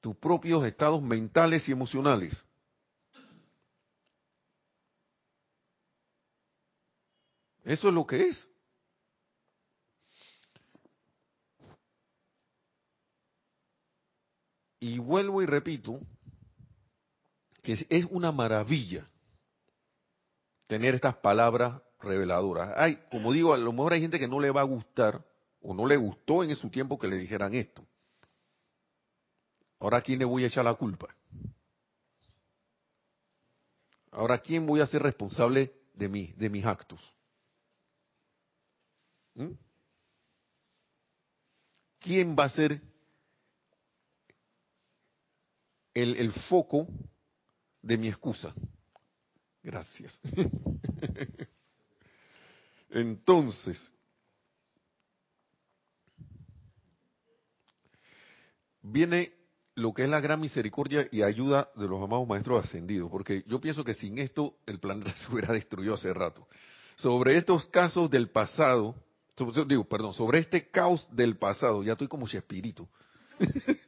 [0.00, 2.42] Tus propios estados mentales y emocionales.
[7.64, 8.48] Eso es lo que es.
[14.78, 16.00] Y vuelvo y repito
[17.62, 19.08] que es una maravilla
[20.66, 22.72] tener estas palabras reveladoras.
[22.76, 25.24] Hay, como digo, a lo mejor hay gente que no le va a gustar
[25.60, 27.84] o no le gustó en su tiempo que le dijeran esto.
[29.80, 31.14] Ahora, ¿a quién le voy a echar la culpa?
[34.10, 37.00] Ahora, ¿quién voy a ser responsable de mí, de mis actos?
[39.34, 39.52] ¿Mm?
[41.98, 42.80] ¿Quién va a ser
[45.96, 46.86] el, el foco
[47.80, 48.52] de mi excusa.
[49.62, 50.20] Gracias.
[52.90, 53.90] Entonces,
[58.82, 59.32] viene
[59.74, 63.58] lo que es la gran misericordia y ayuda de los amados maestros ascendidos, porque yo
[63.58, 66.46] pienso que sin esto el planeta se hubiera destruido hace rato.
[66.96, 68.94] Sobre estos casos del pasado,
[69.66, 72.86] digo, perdón, sobre este caos del pasado, ya estoy como espíritu.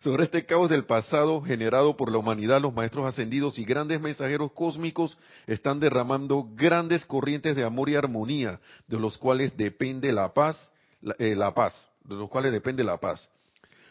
[0.00, 4.52] sobre este caos del pasado generado por la humanidad, los maestros ascendidos y grandes mensajeros
[4.52, 10.72] cósmicos están derramando grandes corrientes de amor y armonía, de los cuales depende la paz,
[11.02, 13.30] la, eh, paz, de los cuales depende la paz.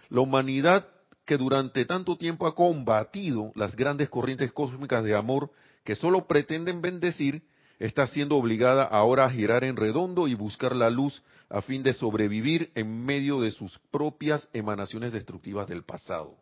[0.10, 0.88] La humanidad
[1.26, 5.52] que durante tanto tiempo ha combatido las grandes corrientes cósmicas de amor
[5.84, 7.44] que solo pretenden bendecir,
[7.80, 11.94] está siendo obligada ahora a girar en redondo y buscar la luz a fin de
[11.94, 16.38] sobrevivir en medio de sus propias emanaciones destructivas del pasado.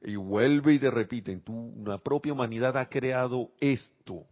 [0.00, 4.26] Y vuelve y te repite, tu, una propia humanidad ha creado esto.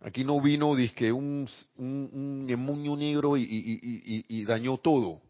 [0.00, 1.46] Aquí no vino dizque un,
[1.76, 5.20] un, un negro y, y, y, dañó todo.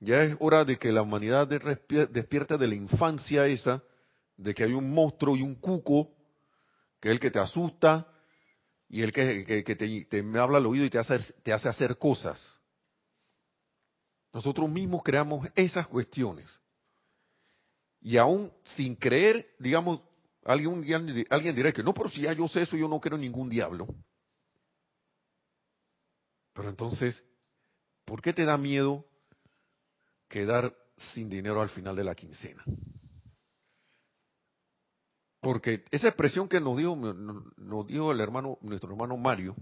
[0.00, 3.82] Ya es hora de que la humanidad despierta de la infancia esa,
[4.36, 6.10] de que hay un monstruo y un cuco,
[7.00, 8.06] que es el que te asusta,
[8.88, 12.58] y el que, te, me habla al oído y te hace, te hace hacer cosas.
[14.32, 16.46] Nosotros mismos creamos esas cuestiones.
[18.00, 20.00] Y aún sin creer, digamos,
[20.44, 20.84] alguien,
[21.28, 23.86] alguien dirá que no, pero si ya yo sé eso, yo no creo ningún diablo.
[26.54, 27.22] Pero entonces,
[28.04, 29.04] ¿por qué te da miedo
[30.28, 30.74] quedar
[31.14, 32.64] sin dinero al final de la quincena?
[35.48, 39.56] Porque esa expresión que nos dio, nos dio el hermano, nuestro hermano Mario,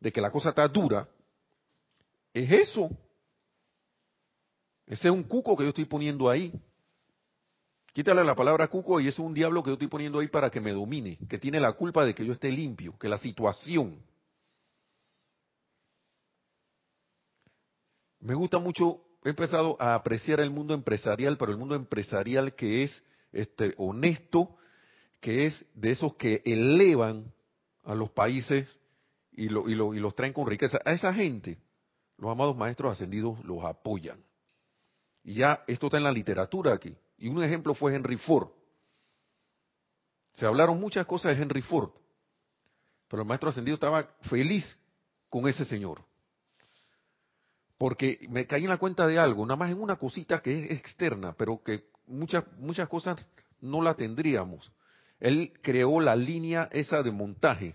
[0.00, 1.08] de que la cosa está dura,
[2.34, 2.90] es eso.
[4.84, 6.52] Ese es un cuco que yo estoy poniendo ahí.
[7.92, 10.60] Quítale la palabra cuco y es un diablo que yo estoy poniendo ahí para que
[10.60, 14.02] me domine, que tiene la culpa de que yo esté limpio, que la situación.
[18.18, 22.82] Me gusta mucho, he empezado a apreciar el mundo empresarial, pero el mundo empresarial que
[22.82, 24.56] es este, honesto,
[25.26, 27.34] que es de esos que elevan
[27.82, 28.78] a los países
[29.32, 30.78] y, lo, y, lo, y los traen con riqueza.
[30.84, 31.58] A esa gente,
[32.16, 34.22] los amados maestros ascendidos los apoyan.
[35.24, 36.96] Y ya esto está en la literatura aquí.
[37.18, 38.50] Y un ejemplo fue Henry Ford.
[40.34, 41.90] Se hablaron muchas cosas de Henry Ford,
[43.08, 44.78] pero el maestro ascendido estaba feliz
[45.28, 46.04] con ese señor.
[47.78, 50.70] Porque me caí en la cuenta de algo, nada más en una cosita que es
[50.70, 53.28] externa, pero que muchas, muchas cosas
[53.60, 54.70] no la tendríamos.
[55.18, 57.74] Él creó la línea esa de montaje.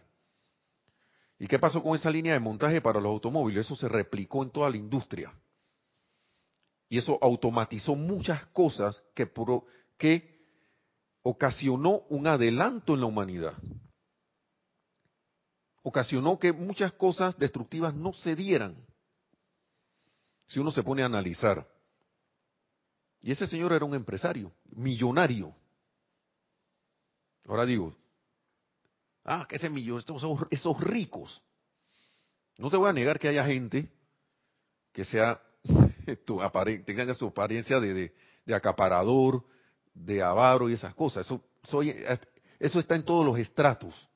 [1.39, 3.65] ¿Y qué pasó con esa línea de montaje para los automóviles?
[3.65, 5.33] Eso se replicó en toda la industria.
[6.87, 9.31] Y eso automatizó muchas cosas que,
[9.97, 10.45] que
[11.23, 13.53] ocasionó un adelanto en la humanidad.
[15.83, 18.75] Ocasionó que muchas cosas destructivas no se dieran.
[20.45, 21.67] Si uno se pone a analizar.
[23.21, 25.55] Y ese señor era un empresario, millonario.
[27.47, 27.95] Ahora digo,
[29.25, 31.41] ah, que ese millón, esos, esos ricos.
[32.57, 33.89] No te voy a negar que haya gente
[34.91, 35.41] que sea,
[36.85, 38.13] tenga su apariencia de,
[38.45, 39.43] de, acaparador,
[39.93, 41.25] de avaro y esas cosas.
[41.25, 41.95] Eso, soy,
[42.59, 44.07] eso está en todos los estratos.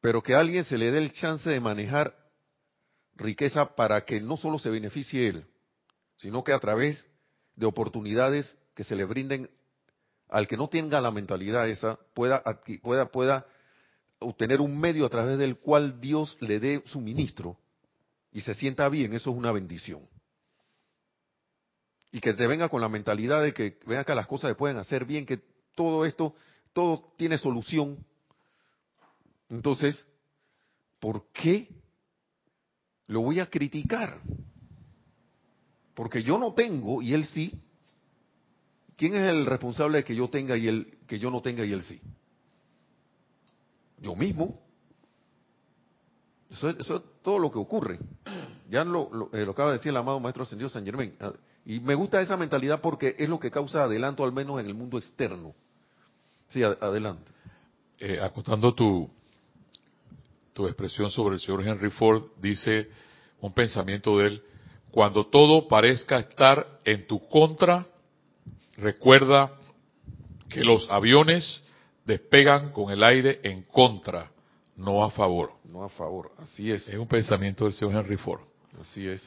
[0.00, 2.16] Pero que a alguien se le dé el chance de manejar
[3.14, 5.46] riqueza para que no solo se beneficie él,
[6.16, 7.06] sino que a través
[7.54, 9.50] de oportunidades que se le brinden
[10.28, 12.42] al que no tenga la mentalidad esa, pueda,
[12.82, 13.46] pueda, pueda
[14.18, 17.58] obtener un medio a través del cual Dios le dé suministro
[18.32, 20.06] y se sienta bien, eso es una bendición.
[22.12, 24.76] Y que te venga con la mentalidad de que vea que las cosas se pueden
[24.76, 25.40] hacer bien, que
[25.74, 26.34] todo esto,
[26.72, 28.04] todo tiene solución.
[29.48, 30.06] Entonces,
[30.98, 31.68] ¿por qué
[33.06, 34.20] lo voy a criticar?
[35.94, 37.58] Porque yo no tengo y él sí.
[38.96, 41.72] ¿Quién es el responsable de que yo tenga y él que yo no tenga y
[41.72, 42.00] él sí?
[43.98, 44.60] Yo mismo.
[46.50, 46.86] Eso, es
[47.22, 47.98] todo lo que ocurre.
[48.68, 51.12] Ya lo, eh, lo, acaba de decir el amado Maestro Ascendido San Germán.
[51.20, 51.32] Ah,
[51.64, 54.74] y me gusta esa mentalidad porque es lo que causa adelanto, al menos en el
[54.74, 55.54] mundo externo.
[56.48, 57.30] Sí, adelante.
[57.98, 59.10] Eh, acotando tu,
[60.52, 62.88] tu expresión sobre el señor Henry Ford, dice
[63.40, 64.42] un pensamiento de él,
[64.90, 67.86] cuando todo parezca estar en tu contra,
[68.76, 69.52] recuerda
[70.48, 71.62] que los aviones
[72.04, 74.30] despegan con el aire en contra,
[74.76, 75.52] no a favor.
[75.64, 76.86] No a favor, así es.
[76.88, 78.40] Es un pensamiento del señor Henry Ford.
[78.80, 79.22] Así es.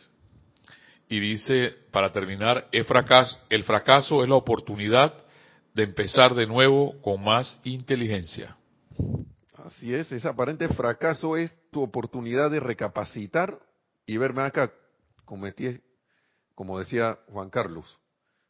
[1.09, 5.13] Y dice, para terminar, el fracaso, el fracaso es la oportunidad
[5.73, 8.55] de empezar de nuevo con más inteligencia.
[9.55, 13.59] Así es, ese aparente fracaso es tu oportunidad de recapacitar
[14.05, 14.71] y verme acá,
[15.25, 15.79] cometí,
[16.55, 17.99] como decía Juan Carlos,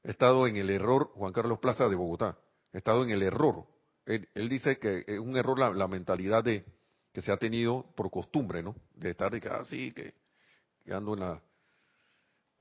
[0.03, 2.37] he estado en el error, Juan Carlos Plaza de Bogotá,
[2.73, 3.65] he estado en el error.
[4.05, 6.65] Él, dice que es un error la, mentalidad de
[7.13, 8.75] que se ha tenido por costumbre, ¿no?
[8.95, 11.41] De estar así, ah, que, ando en la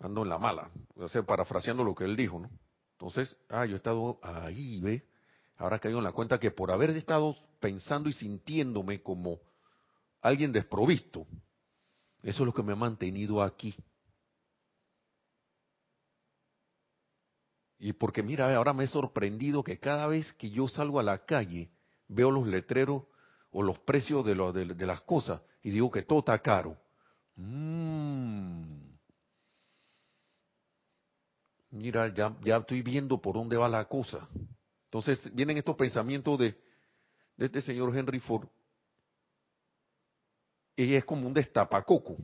[0.01, 2.51] ando en la mala, o sea, parafraseando lo que él dijo, ¿no?
[2.93, 5.05] Entonces, ah, yo he estado ahí, ¿ve?
[5.57, 9.41] Ahora caigo en la cuenta que por haber estado pensando y sintiéndome como
[10.21, 11.27] alguien desprovisto,
[12.23, 13.75] eso es lo que me ha mantenido aquí.
[17.79, 21.25] Y porque mira, ahora me he sorprendido que cada vez que yo salgo a la
[21.25, 21.71] calle,
[22.09, 23.05] veo los letreros
[23.53, 26.77] o los precios de, las cosas y digo que todo está caro.
[27.37, 28.79] Mm.
[31.71, 34.27] Mira, ya, ya estoy viendo por dónde va la cosa.
[34.85, 36.59] Entonces vienen estos pensamientos de,
[37.37, 38.49] de este señor Henry Ford.
[40.75, 42.17] Y es como un destapacoco.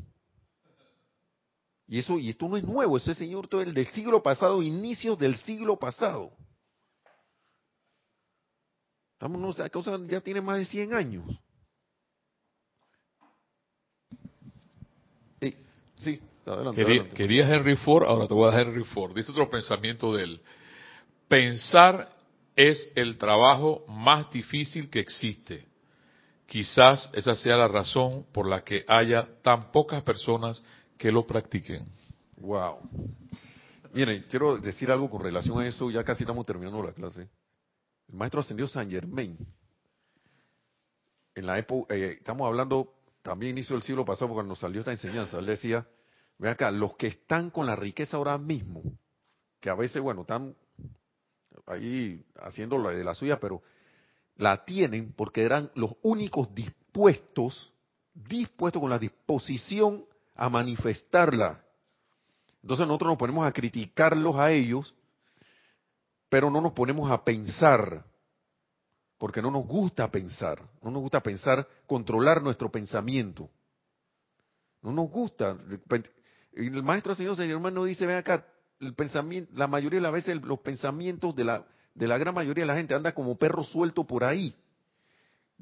[1.86, 5.18] Y eso, y esto no es nuevo, ese señor todo el del siglo pasado, inicios
[5.18, 6.32] del siglo pasado.
[9.12, 11.24] Estamos, la cosa ya tiene más de 100 años.
[15.96, 19.14] sí, adelante, quería, Henry Ford, ahora te voy a dar Henry Ford.
[19.14, 20.40] Dice otro pensamiento de él.
[21.28, 22.08] Pensar
[22.56, 25.66] es el trabajo más difícil que existe.
[26.46, 30.62] Quizás esa sea la razón por la que haya tan pocas personas
[31.04, 31.84] que lo practiquen.
[32.38, 32.78] Wow.
[33.92, 37.28] Miren, quiero decir algo con relación a eso, ya casi estamos terminando la clase.
[38.08, 39.36] El maestro ascendió San Germain.
[41.34, 45.38] En la época, eh, estamos hablando también inicio del siglo pasado, cuando salió esta enseñanza,
[45.38, 45.86] él decía,
[46.38, 48.82] Ve acá, los que están con la riqueza ahora mismo,
[49.60, 50.56] que a veces, bueno, están
[51.66, 53.60] ahí haciendo la de la suya, pero
[54.36, 57.74] la tienen porque eran los únicos dispuestos,
[58.14, 61.62] dispuestos con la disposición a manifestarla.
[62.62, 64.94] Entonces nosotros nos ponemos a criticarlos a ellos,
[66.28, 68.04] pero no nos ponemos a pensar,
[69.18, 73.50] porque no nos gusta pensar, no nos gusta pensar, controlar nuestro pensamiento.
[74.82, 75.56] No nos gusta.
[76.52, 78.46] El maestro señor señor hermano dice, ven acá,
[78.80, 82.64] el pensamiento, la mayoría de las veces los pensamientos de la, de la gran mayoría
[82.64, 84.54] de la gente anda como perro suelto por ahí,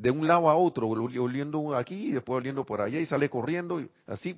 [0.02, 3.80] de un lado a otro, oliendo aquí y después oliendo por allá y sale corriendo,
[4.04, 4.36] así,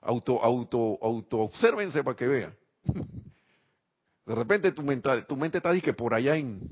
[0.00, 2.54] auto, auto, auto, obsérvense para que vean.
[4.26, 6.62] De repente tu, mental, tu mente está que por allá en,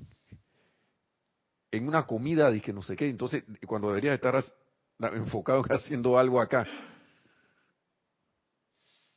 [1.70, 4.42] en una comida, que no sé qué, entonces cuando deberías estar
[5.12, 6.66] enfocado haciendo algo acá.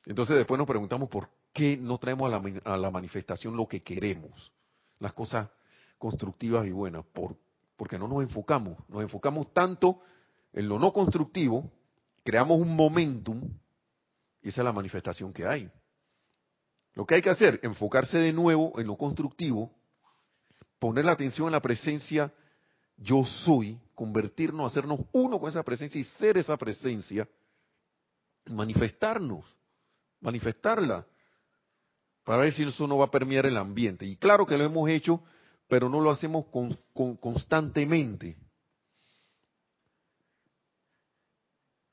[0.05, 3.81] Entonces después nos preguntamos por qué no traemos a la, a la manifestación lo que
[3.81, 4.51] queremos
[4.99, 5.49] las cosas
[5.97, 7.37] constructivas y buenas, por,
[7.81, 10.01] porque no nos enfocamos, nos enfocamos tanto
[10.53, 11.71] en lo no constructivo,
[12.23, 13.41] creamos un momentum
[14.43, 15.67] y esa es la manifestación que hay.
[16.93, 19.71] Lo que hay que hacer, enfocarse de nuevo en lo constructivo,
[20.77, 22.31] poner la atención en la presencia
[22.97, 27.27] yo soy, convertirnos, hacernos uno con esa presencia y ser esa presencia,
[28.45, 29.43] manifestarnos,
[30.19, 31.07] manifestarla
[32.23, 34.05] para ver si eso no va a permear el ambiente.
[34.05, 35.23] Y claro que lo hemos hecho,
[35.71, 36.75] pero no lo hacemos con,
[37.15, 38.35] constantemente.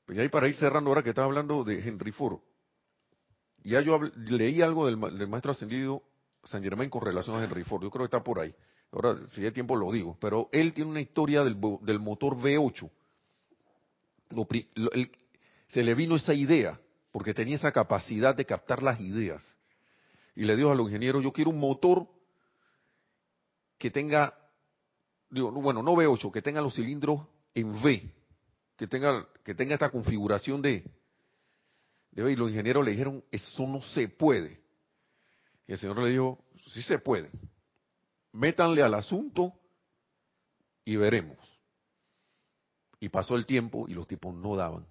[0.05, 2.39] Pues ahí para ir cerrando ahora que estaba hablando de Henry Ford.
[3.63, 6.03] Ya yo leí algo del, maestro ascendido
[6.43, 7.81] San Germain con relación a Henry Ford.
[7.83, 8.53] Yo creo que está por ahí.
[8.91, 10.17] Ahora, si hay tiempo lo digo.
[10.19, 12.91] Pero él tiene una historia del, motor V8.
[15.69, 16.77] se le vino esa idea,
[17.13, 19.55] porque tenía esa capacidad de captar las ideas
[20.35, 22.18] y le dijo a los ingenieros, yo quiero un motor
[23.79, 24.37] que tenga,
[25.31, 27.25] digo, bueno, no V8, que tenga los cilindros
[27.55, 28.13] en V,
[28.77, 30.83] que tenga, que tenga esta configuración de.
[32.11, 34.61] Y los ingenieros le dijeron, eso no se puede.
[35.65, 37.31] Y el señor le dijo, sí se puede.
[38.33, 39.53] Métanle al asunto
[40.85, 41.37] y veremos.
[42.99, 44.85] Y pasó el tiempo y los tipos no daban.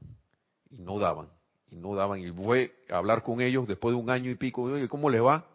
[0.70, 1.28] Y no daban
[1.70, 2.20] y no daban.
[2.20, 4.62] Y voy a hablar con ellos después de un año y pico.
[4.62, 5.46] Oye, ¿cómo le va?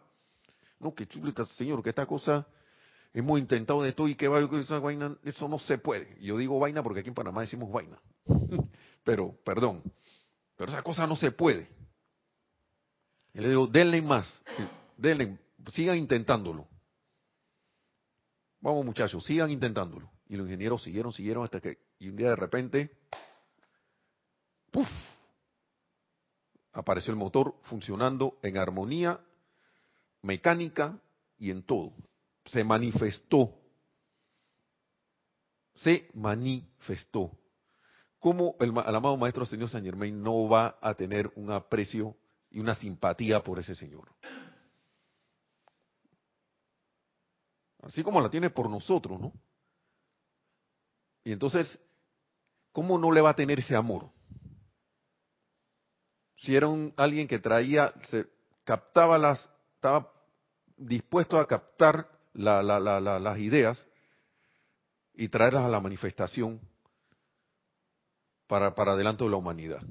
[0.78, 2.46] No, que chuleta, señor, que esta cosa
[3.14, 4.26] hemos intentado de esto y que
[4.60, 6.18] esa vaina, eso no se puede.
[6.20, 7.98] Yo digo vaina porque aquí en Panamá decimos vaina.
[9.04, 9.82] pero, perdón,
[10.56, 11.68] pero esa cosa no se puede.
[13.32, 14.42] Y le digo, denle más,
[14.96, 15.38] denle,
[15.72, 16.68] sigan intentándolo.
[18.60, 20.10] Vamos muchachos, sigan intentándolo.
[20.26, 22.98] Y los ingenieros siguieron, siguieron hasta que, y un día de repente,
[24.70, 24.88] ¡puf!
[26.72, 29.20] apareció el motor funcionando en armonía
[30.22, 30.98] mecánica
[31.38, 31.92] y en todo.
[32.46, 33.54] Se manifestó.
[35.76, 37.36] Se manifestó.
[38.18, 42.16] ¿Cómo el, amado Maestro Señor San Germain no va a tener un aprecio
[42.50, 44.14] y una simpatía por ese Señor?
[47.82, 49.32] Así como la tiene por nosotros, ¿no?
[51.22, 51.78] Y entonces,
[52.72, 54.10] ¿cómo no le va a tener ese amor?
[56.44, 58.26] si era un, alguien que traía, se
[58.64, 60.12] captaba las, estaba
[60.76, 63.86] dispuesto a captar las ideas
[65.14, 66.60] y traerlas a la manifestación
[68.46, 69.82] para, para adelanto de la humanidad.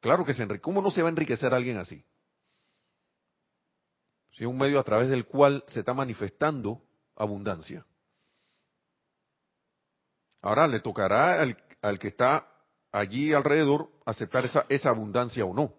[0.00, 0.62] Claro que se enriquece.
[0.62, 2.04] ¿Cómo no se va a enriquecer alguien así?
[4.32, 6.82] Si es un medio a través del cual se está manifestando
[7.16, 7.84] abundancia.
[10.40, 12.48] Ahora le tocará al, al que está
[12.90, 15.72] allí alrededor aceptar esa, esa abundancia o no.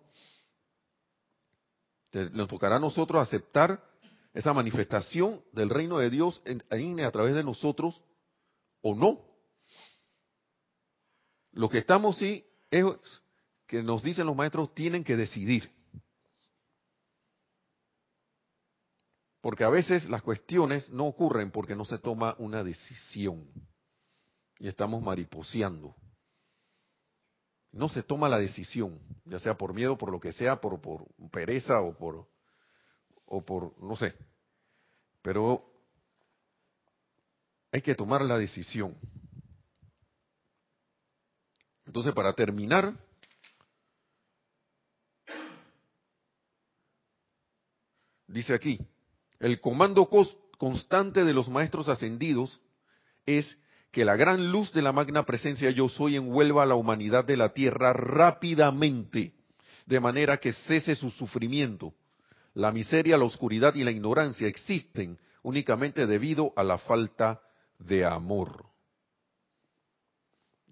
[2.32, 3.84] Nos tocará a nosotros aceptar
[4.34, 8.03] esa manifestación del reino de Dios en, a través de nosotros
[8.81, 9.21] o no.
[11.51, 12.86] Lo que estamos sí es
[13.67, 15.71] que nos dicen los maestros tienen que decidir.
[19.41, 23.47] Porque a veces las cuestiones no ocurren porque no se toma una decisión
[24.57, 25.95] y estamos mariposeando
[27.73, 31.07] no se toma la decisión, ya sea por miedo, por lo que sea, por, por
[31.31, 32.27] pereza o por,
[33.34, 34.13] o por, no sé.
[35.23, 35.65] Pero
[37.71, 38.95] hay que tomar la decisión.
[41.88, 42.93] Entonces, para terminar,
[48.27, 48.79] dice aquí,
[49.39, 50.07] el comando
[50.59, 52.61] constante de los maestros ascendidos
[53.25, 53.57] es
[53.91, 57.38] que la gran luz de la magna presencia yo soy envuelva a la humanidad de
[57.38, 59.34] la tierra rápidamente,
[59.88, 61.95] de manera que cese su sufrimiento.
[62.56, 67.41] La miseria, la oscuridad y la ignorancia existen únicamente debido a la falta
[67.80, 68.66] de amor.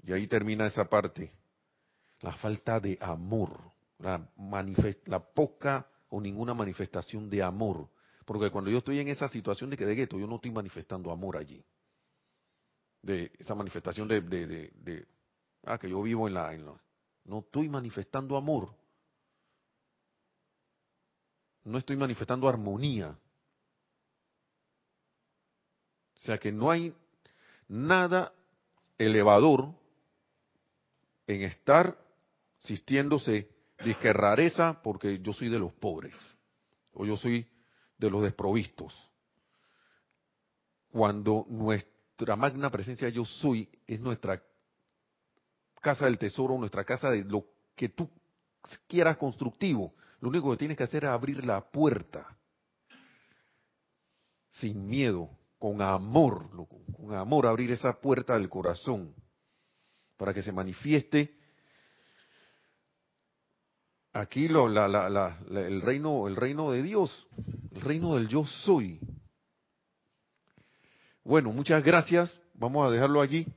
[0.04, 1.32] Y ahí termina esa parte.
[2.22, 3.60] La falta de amor,
[4.00, 4.30] la,
[5.06, 7.90] la poca o ninguna manifestación de amor.
[8.26, 11.12] Porque cuando yo estoy en esa situación de que de gueto, yo no estoy manifestando
[11.12, 11.64] amor allí.
[13.02, 15.08] De esa manifestación de, de,
[15.66, 16.56] ah, que yo vivo en la,
[17.26, 18.81] no estoy manifestando amor.
[21.64, 23.18] No estoy manifestando armonía.
[26.16, 26.94] O sea que no hay
[27.68, 28.34] nada
[28.98, 29.74] elevador
[31.26, 31.98] en estar
[32.60, 33.50] sintiéndose
[33.84, 36.14] disque rareza porque yo soy de los pobres
[36.94, 37.48] o yo soy
[37.98, 38.94] de los desprovistos.
[40.92, 44.44] Cuando nuestra magna presencia yo soy es nuestra
[45.82, 47.46] casa del tesoro, nuestra casa de lo
[47.76, 48.10] que tú
[48.88, 52.38] quieras constructivo, lo único que tienes que hacer es abrir la puerta
[54.52, 56.50] sin miedo, con amor,
[56.96, 59.14] con amor abrir esa puerta del corazón
[60.18, 61.38] para que se manifieste
[64.14, 67.28] aquí lo, el reino el reino de Dios,
[67.72, 69.00] el reino del yo soy.
[71.24, 72.42] Bueno, muchas gracias.
[72.54, 73.48] Vamos a dejarlo allí.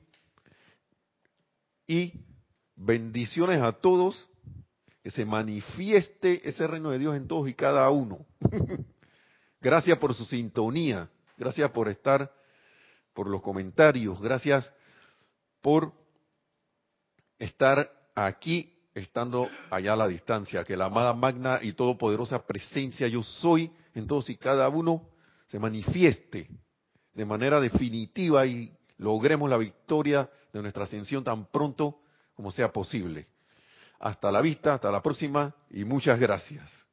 [1.86, 2.12] Y
[2.76, 4.28] bendiciones a todos.
[5.04, 8.26] Que se manifieste ese reino de Dios en todos y cada uno.
[9.60, 11.08] gracias por su sintonía.
[11.36, 12.32] Gracias por estar,
[13.12, 14.20] por los comentarios.
[14.20, 14.72] Gracias
[15.60, 15.92] por
[17.38, 23.22] estar aquí estando allá a la distancia, que la amada magna y todopoderosa presencia yo
[23.22, 25.08] soy en todos y cada uno
[25.46, 26.48] se manifieste
[27.12, 32.00] de manera definitiva y logremos la victoria de nuestra ascensión tan pronto
[32.34, 33.26] como sea posible.
[34.00, 36.82] Hasta la vista, hasta la próxima y muchas gracias.